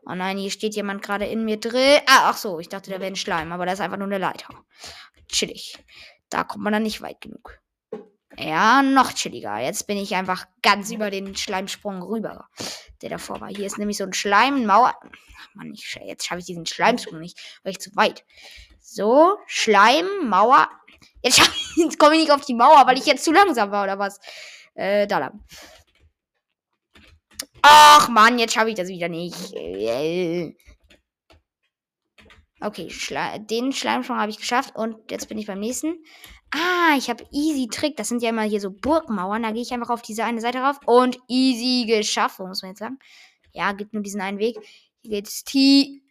Oh 0.07 0.13
nein, 0.13 0.38
hier 0.38 0.51
steht 0.51 0.75
jemand 0.75 1.01
gerade 1.01 1.25
in 1.25 1.45
mir 1.45 1.59
drin. 1.59 1.99
Ah, 2.05 2.29
ach 2.29 2.38
so, 2.38 2.59
ich 2.59 2.69
dachte, 2.69 2.91
da 2.91 2.99
wäre 2.99 3.07
ein 3.07 3.15
Schleim, 3.15 3.51
aber 3.51 3.65
da 3.65 3.73
ist 3.73 3.81
einfach 3.81 3.97
nur 3.97 4.07
eine 4.07 4.19
Leiter. 4.19 4.49
Chillig. 5.27 5.77
Da 6.29 6.43
kommt 6.43 6.63
man 6.63 6.73
dann 6.73 6.83
nicht 6.83 7.01
weit 7.01 7.21
genug. 7.21 7.59
Ja, 8.38 8.82
noch 8.82 9.13
chilliger. 9.13 9.60
Jetzt 9.60 9.88
bin 9.88 9.98
ich 9.98 10.15
einfach 10.15 10.45
ganz 10.62 10.91
über 10.91 11.10
den 11.10 11.36
Schleimsprung 11.36 12.02
rüber, 12.02 12.50
der 13.02 13.10
davor 13.10 13.39
war. 13.39 13.50
Hier 13.50 13.65
ist 13.65 13.78
nämlich 13.78 13.98
so 13.98 14.04
ein 14.04 14.13
Schleimmauer. 14.13 14.93
Mann, 15.54 15.74
ich, 15.74 15.98
jetzt 16.06 16.26
schaffe 16.26 16.39
ich 16.39 16.45
diesen 16.45 16.65
Schleimsprung 16.65 17.19
nicht, 17.19 17.39
weil 17.63 17.71
ich 17.71 17.80
zu 17.80 17.95
weit. 17.95 18.26
So, 18.82 19.38
Schleimmauer. 19.48 20.69
Jetzt, 21.21 21.39
jetzt 21.78 21.98
komme 21.98 22.15
ich 22.15 22.21
nicht 22.21 22.32
auf 22.32 22.45
die 22.45 22.54
Mauer, 22.54 22.86
weil 22.88 22.98
ich 22.98 23.06
jetzt 23.06 23.24
zu 23.24 23.32
langsam 23.32 23.71
war, 23.71 23.84
oder 23.84 24.00
was? 24.00 24.19
Äh, 24.74 25.08
da 25.08 25.19
lang. 25.19 25.43
Ach 27.62 28.10
Mann, 28.10 28.38
jetzt 28.38 28.54
schaffe 28.54 28.69
ich 28.69 28.76
das 28.76 28.89
wieder 28.89 29.10
nicht. 29.10 29.54
Okay, 32.62 32.89
Schla 32.89 33.38
den 33.38 33.74
Schleimsprung 33.74 34.17
habe 34.17 34.32
ich 34.32 34.38
geschafft 34.38 34.76
und 34.76 35.12
jetzt 35.12 35.28
bin 35.30 35.38
ich 35.38 35.48
beim 35.48 35.60
nächsten. 35.60 36.04
Ah, 36.56 36.96
ich 36.98 37.10
habe 37.10 37.26
easy 37.32 37.68
Trick. 37.68 37.98
Das 37.98 38.08
sind 38.08 38.22
ja 38.22 38.30
immer 38.30 38.44
hier 38.44 38.62
so 38.62 38.72
Burgmauern. 38.72 39.44
Da 39.44 39.52
gehe 39.52 39.62
ich 39.62 39.74
einfach 39.74 39.89
auf 39.89 40.02
diese 40.02 40.24
eine 40.24 40.39
Seite 40.39 40.60
rauf 40.60 40.80
und 40.86 41.18
easy 41.28 41.86
geschafft, 41.86 42.39
muss 42.39 42.62
man 42.62 42.72
jetzt 42.72 42.80
sagen. 42.80 42.98
Ja, 43.52 43.74
gibt 43.74 43.94
nur 43.94 44.04
diesen 44.04 44.22
einen 44.22 44.39
Weg. 44.39 44.58
Hier 45.02 45.12
geht's 45.12 45.44
T. 45.44 46.02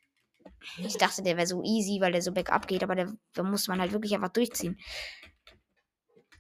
Ich 0.79 0.97
dachte, 0.99 1.23
der 1.23 1.37
wäre 1.37 1.47
so 1.47 1.63
easy, 1.63 2.01
weil 2.01 2.13
der 2.13 2.23
so 2.23 2.33
bergab 2.33 2.69
geht, 2.69 2.83
aber 2.83 2.95
da 2.95 3.43
muss 3.43 3.69
man 3.69 3.81
halt 3.81 3.93
wirklich 3.93 4.15
einfach 4.15 4.31
durchziehen. 4.31 4.79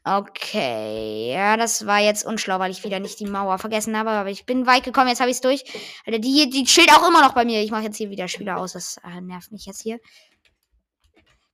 Okay, 0.06 1.32
ja, 1.32 1.56
das 1.56 1.86
war 1.86 1.98
jetzt 1.98 2.26
unschlau, 2.26 2.58
weil 2.58 2.70
ich 2.70 2.84
wieder 2.84 3.00
nicht 3.00 3.20
die 3.20 3.26
Mauer 3.26 3.58
vergessen 3.58 3.96
habe, 3.96 4.10
aber 4.10 4.28
ich 4.28 4.44
bin 4.44 4.66
weit 4.66 4.84
gekommen, 4.84 5.08
jetzt 5.08 5.20
habe 5.20 5.30
ich 5.30 5.36
es 5.36 5.40
durch. 5.40 5.64
Alter, 6.04 6.18
die, 6.18 6.50
die 6.50 6.64
chillt 6.64 6.92
auch 6.92 7.08
immer 7.08 7.22
noch 7.22 7.32
bei 7.32 7.46
mir. 7.46 7.62
Ich 7.62 7.70
mache 7.70 7.84
jetzt 7.84 7.96
hier 7.96 8.10
wieder 8.10 8.28
Spieler 8.28 8.58
aus, 8.58 8.74
das 8.74 8.98
äh, 8.98 9.22
nervt 9.22 9.50
mich 9.50 9.64
jetzt 9.64 9.80
hier. 9.80 9.98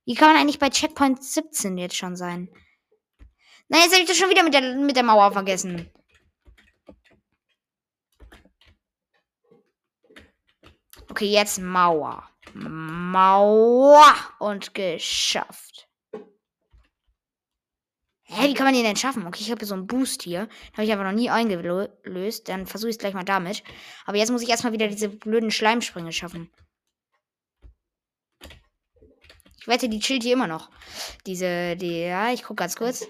Wie 0.05 0.15
kann 0.15 0.29
man 0.29 0.41
eigentlich 0.41 0.59
bei 0.59 0.69
Checkpoint 0.69 1.23
17 1.23 1.77
jetzt 1.77 1.95
schon 1.95 2.15
sein? 2.15 2.49
Na, 3.69 3.77
jetzt 3.79 3.93
habe 3.93 4.01
ich 4.01 4.07
das 4.07 4.17
schon 4.17 4.29
wieder 4.29 4.43
mit 4.43 4.53
der, 4.53 4.75
mit 4.75 4.95
der 4.95 5.03
Mauer 5.03 5.31
vergessen. 5.31 5.89
Okay, 11.09 11.25
jetzt 11.25 11.59
Mauer. 11.59 12.29
Mauer 12.53 14.15
und 14.39 14.73
geschafft. 14.73 15.87
Hä, 18.23 18.47
wie 18.47 18.53
kann 18.53 18.65
man 18.65 18.73
den 18.73 18.85
denn 18.85 18.95
schaffen? 18.95 19.27
Okay, 19.27 19.41
ich 19.41 19.51
habe 19.51 19.65
so 19.65 19.73
einen 19.73 19.87
Boost 19.87 20.23
hier. 20.23 20.47
Den 20.47 20.73
habe 20.73 20.83
ich 20.85 20.93
aber 20.93 21.03
noch 21.03 21.11
nie 21.11 21.29
eingelöst. 21.29 22.47
Dann 22.47 22.65
versuche 22.65 22.89
ich 22.89 22.95
es 22.95 22.99
gleich 22.99 23.13
mal 23.13 23.25
damit. 23.25 23.61
Aber 24.05 24.17
jetzt 24.17 24.31
muss 24.31 24.41
ich 24.41 24.47
erstmal 24.47 24.71
wieder 24.71 24.87
diese 24.87 25.09
blöden 25.09 25.51
Schleimsprünge 25.51 26.13
schaffen. 26.13 26.49
Ich 29.61 29.67
wette, 29.67 29.87
die 29.87 29.99
chillt 29.99 30.23
hier 30.23 30.33
immer 30.33 30.47
noch. 30.47 30.71
Diese, 31.27 31.75
die, 31.75 32.01
ja, 32.01 32.33
ich 32.33 32.41
gucke 32.41 32.55
ganz 32.55 32.75
kurz. 32.75 33.05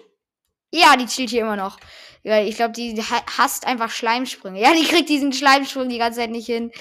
Ja, 0.74 0.98
die 0.98 1.06
chillt 1.06 1.30
hier 1.30 1.42
immer 1.42 1.56
noch. 1.56 1.80
Ja, 2.24 2.42
ich 2.42 2.56
glaube, 2.56 2.74
die 2.74 3.02
hasst 3.02 3.66
einfach 3.66 3.90
Schleimsprünge. 3.90 4.62
Ja, 4.62 4.74
die 4.74 4.84
kriegt 4.86 5.10
diesen 5.10 5.34
Schleimsprung 5.34 5.88
die 5.88 5.98
ganze 5.98 6.20
Zeit 6.20 6.30
nicht 6.30 6.46
hin. 6.46 6.72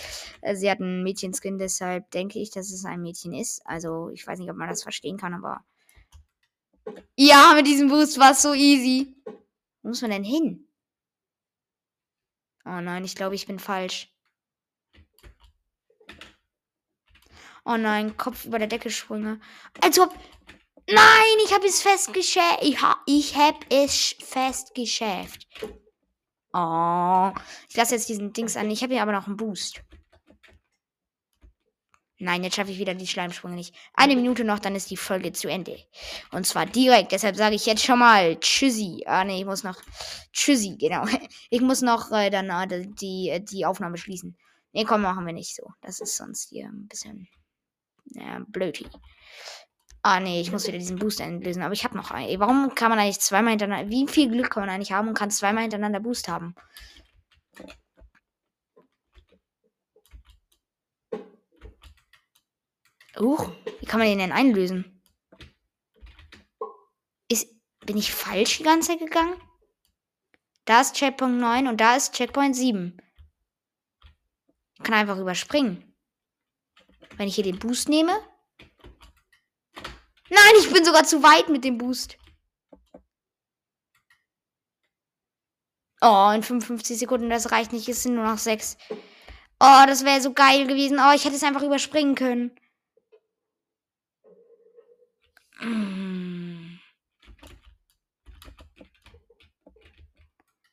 Äh, 0.43 0.57
sie 0.57 0.71
hat 0.71 0.81
einen 0.81 1.03
Mädchenskin, 1.05 1.59
deshalb 1.59 2.11
denke 2.11 2.41
ich, 2.41 2.51
dass 2.51 2.71
es 2.73 2.85
ein 2.85 3.01
Mädchen 3.01 3.33
ist. 3.33 3.63
Also, 3.65 4.11
ich 4.11 4.27
weiß 4.27 4.41
nicht, 4.41 4.51
ob 4.51 4.57
man 4.57 4.69
das 4.69 4.83
verstehen 4.83 5.17
kann, 5.17 5.35
aber 5.35 5.65
ja, 7.17 7.53
mit 7.55 7.67
diesem 7.67 7.89
Boost 7.89 8.19
war 8.19 8.33
es 8.33 8.43
so 8.43 8.55
easy. 8.55 9.15
Wo 9.83 9.89
muss 9.89 10.03
man 10.03 10.11
denn 10.11 10.25
hin? 10.25 10.67
Oh 12.65 12.81
nein, 12.81 13.05
ich 13.05 13.15
glaube, 13.15 13.35
ich 13.35 13.47
bin 13.47 13.59
falsch. 13.59 14.13
Oh 17.65 17.77
nein, 17.77 18.17
Kopf 18.17 18.45
über 18.45 18.59
der 18.59 18.69
Decke 18.69 18.91
sprünge. 18.91 19.41
Also, 19.83 20.07
nein, 20.87 21.37
ich 21.45 21.53
habe 21.53 21.67
es 21.67 21.83
festgeschäft. 21.83 22.59
Ich, 22.63 22.81
ha 22.81 22.97
ich 23.07 23.37
habe 23.37 23.59
es 23.71 24.15
festgeschäft. 24.19 25.47
Oh, 26.53 27.33
ich 27.69 27.77
lasse 27.77 27.95
jetzt 27.95 28.09
diesen 28.09 28.33
Dings 28.33 28.57
an. 28.57 28.71
Ich 28.71 28.83
habe 28.83 28.95
hier 28.95 29.03
aber 29.03 29.13
noch 29.13 29.27
einen 29.27 29.37
Boost. 29.37 29.83
Nein, 32.23 32.45
jetzt 32.45 32.57
schaffe 32.57 32.71
ich 32.71 32.79
wieder 32.79 32.95
die 32.95 33.07
Schleimsprünge 33.07 33.55
nicht. 33.55 33.75
Eine 33.95 34.15
Minute 34.15 34.45
noch, 34.45 34.59
dann 34.59 34.77
ist 34.77 34.91
die 34.91 34.99
Folge 34.99 35.33
zu 35.33 35.49
Ende. 35.49 35.79
Und 36.33 36.47
zwar 36.47 36.67
direkt. 36.67 37.13
Deshalb 37.13 37.35
sage 37.35 37.55
ich 37.55 37.65
jetzt 37.65 37.83
schon 37.83 37.99
mal 37.99 38.39
Tschüssi. 38.39 39.05
Ah, 39.07 39.25
nee, 39.25 39.41
ich 39.41 39.47
muss 39.47 39.65
noch. 39.65 39.81
Tschüssi, 40.33 40.77
genau. 40.79 41.07
Ich 41.51 41.63
muss 41.63 41.81
noch 41.81 42.13
äh, 42.13 42.29
dann 42.29 42.51
äh, 42.51 42.87
die, 42.87 43.43
die 43.51 43.65
Aufnahme 43.65 43.97
schließen. 43.97 44.37
Nee, 44.73 44.85
komm, 44.85 45.01
machen 45.01 45.25
wir 45.25 45.33
nicht 45.33 45.57
so. 45.57 45.73
Das 45.81 46.01
ist 46.01 46.17
sonst 46.17 46.51
hier 46.51 46.67
ein 46.67 46.89
bisschen. 46.89 47.27
Ja, 48.11 48.43
blöd. 48.49 48.89
Ah, 50.03 50.19
nee, 50.19 50.41
ich 50.41 50.51
muss 50.51 50.67
wieder 50.67 50.79
diesen 50.79 50.99
Boost 50.99 51.21
einlösen. 51.21 51.63
Aber 51.63 51.75
ich 51.75 51.85
habe 51.85 51.97
noch 51.97 52.11
einen. 52.11 52.41
Warum 52.41 52.75
kann 52.75 52.91
man 52.91 52.99
eigentlich 52.99 53.21
zweimal 53.21 53.51
hintereinander. 53.51 53.91
Wie 53.91 54.09
viel 54.09 54.31
Glück 54.31 54.51
kann 54.51 54.63
man 54.63 54.71
eigentlich 54.71 54.93
haben 54.93 55.09
und 55.09 55.15
kann 55.15 55.31
zweimal 55.31 55.63
hintereinander 55.63 56.01
Boost 56.01 56.29
haben? 56.29 56.55
Huch, 63.19 63.51
wie 63.81 63.87
kann 63.87 63.99
man 63.99 64.09
den 64.09 64.19
denn 64.19 64.33
einlösen? 64.33 65.03
Ist, 67.29 67.49
bin 67.85 67.99
ich 67.99 68.15
falsch 68.15 68.59
die 68.59 68.63
ganze 68.63 68.89
Zeit 68.89 69.01
gegangen? 69.01 69.35
Da 70.65 70.81
ist 70.81 70.95
Checkpoint 70.95 71.39
9 71.39 71.69
und 71.69 71.81
da 71.81 71.97
ist 71.97 72.15
Checkpoint 72.15 72.57
7. 72.57 72.97
Ich 74.77 74.83
kann 74.83 74.95
einfach 74.95 75.19
überspringen. 75.19 75.90
Wenn 77.17 77.29
ich 77.29 77.35
hier 77.35 77.45
den 77.45 77.59
Boost 77.59 77.89
nehme. 77.89 78.13
Nein, 80.29 80.55
ich 80.59 80.73
bin 80.73 80.85
sogar 80.85 81.05
zu 81.05 81.23
weit 81.23 81.49
mit 81.49 81.65
dem 81.65 81.79
Boost. 81.79 82.17
Oh, 86.01 86.31
in 86.35 86.43
55 86.43 86.99
Sekunden, 86.99 87.29
das 87.29 87.53
reicht 87.53 87.73
nicht. 87.73 87.89
Es 87.89 88.03
sind 88.03 88.15
nur 88.15 88.25
noch 88.25 88.39
6. 88.39 88.79
Oh, 89.61 89.85
das 89.87 90.05
wäre 90.05 90.21
so 90.21 90.33
geil 90.33 90.67
gewesen. 90.67 90.99
Oh, 90.99 91.13
ich 91.15 91.25
hätte 91.25 91.37
es 91.37 91.43
einfach 91.43 91.63
überspringen 91.63 92.15
können. 92.15 92.53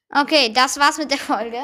Okay, 0.10 0.54
das 0.54 0.80
war's 0.80 0.98
mit 0.98 1.12
der 1.12 1.18
Folge, 1.18 1.60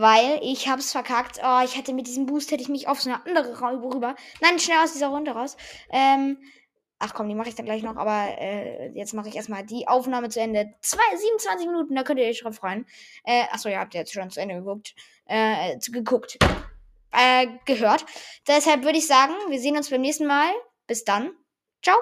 weil 0.00 0.40
ich 0.42 0.68
hab's 0.68 0.92
verkackt. 0.92 1.40
Oh, 1.42 1.60
ich 1.64 1.76
hätte 1.76 1.92
mit 1.92 2.06
diesem 2.06 2.26
Boost 2.26 2.50
hätte 2.50 2.62
ich 2.62 2.68
mich 2.68 2.88
auf 2.88 3.00
so 3.00 3.10
eine 3.10 3.24
andere 3.26 3.58
Raube 3.58 3.94
rüber. 3.94 4.16
Nein, 4.40 4.58
schnell 4.58 4.78
aus 4.78 4.92
dieser 4.92 5.08
Runde 5.08 5.32
raus. 5.32 5.56
Ähm, 5.90 6.38
ach 6.98 7.14
komm, 7.14 7.28
die 7.28 7.34
mache 7.34 7.48
ich 7.48 7.54
dann 7.54 7.66
gleich 7.66 7.82
noch, 7.82 7.96
aber 7.96 8.38
äh, 8.38 8.90
jetzt 8.92 9.14
mache 9.14 9.28
ich 9.28 9.36
erstmal 9.36 9.64
die 9.64 9.88
Aufnahme 9.88 10.28
zu 10.28 10.40
Ende. 10.40 10.72
Zwei, 10.80 11.16
27 11.16 11.66
Minuten, 11.66 11.94
da 11.94 12.02
könnt 12.02 12.20
ihr 12.20 12.26
euch 12.26 12.40
drauf 12.40 12.56
freuen. 12.56 12.86
Äh, 13.24 13.44
achso, 13.50 13.68
ihr 13.68 13.78
habt 13.78 13.94
jetzt 13.94 14.12
schon 14.12 14.30
zu 14.30 14.40
Ende 14.40 14.56
geguckt. 14.56 14.94
Äh, 15.26 15.78
geguckt. 15.90 16.38
Äh, 17.12 17.46
gehört. 17.64 18.04
Deshalb 18.46 18.84
würde 18.84 18.98
ich 18.98 19.06
sagen, 19.06 19.34
wir 19.48 19.58
sehen 19.58 19.76
uns 19.76 19.90
beim 19.90 20.00
nächsten 20.00 20.26
Mal. 20.26 20.50
Bis 20.86 21.04
dann. 21.04 21.32
Ciao. 21.82 21.96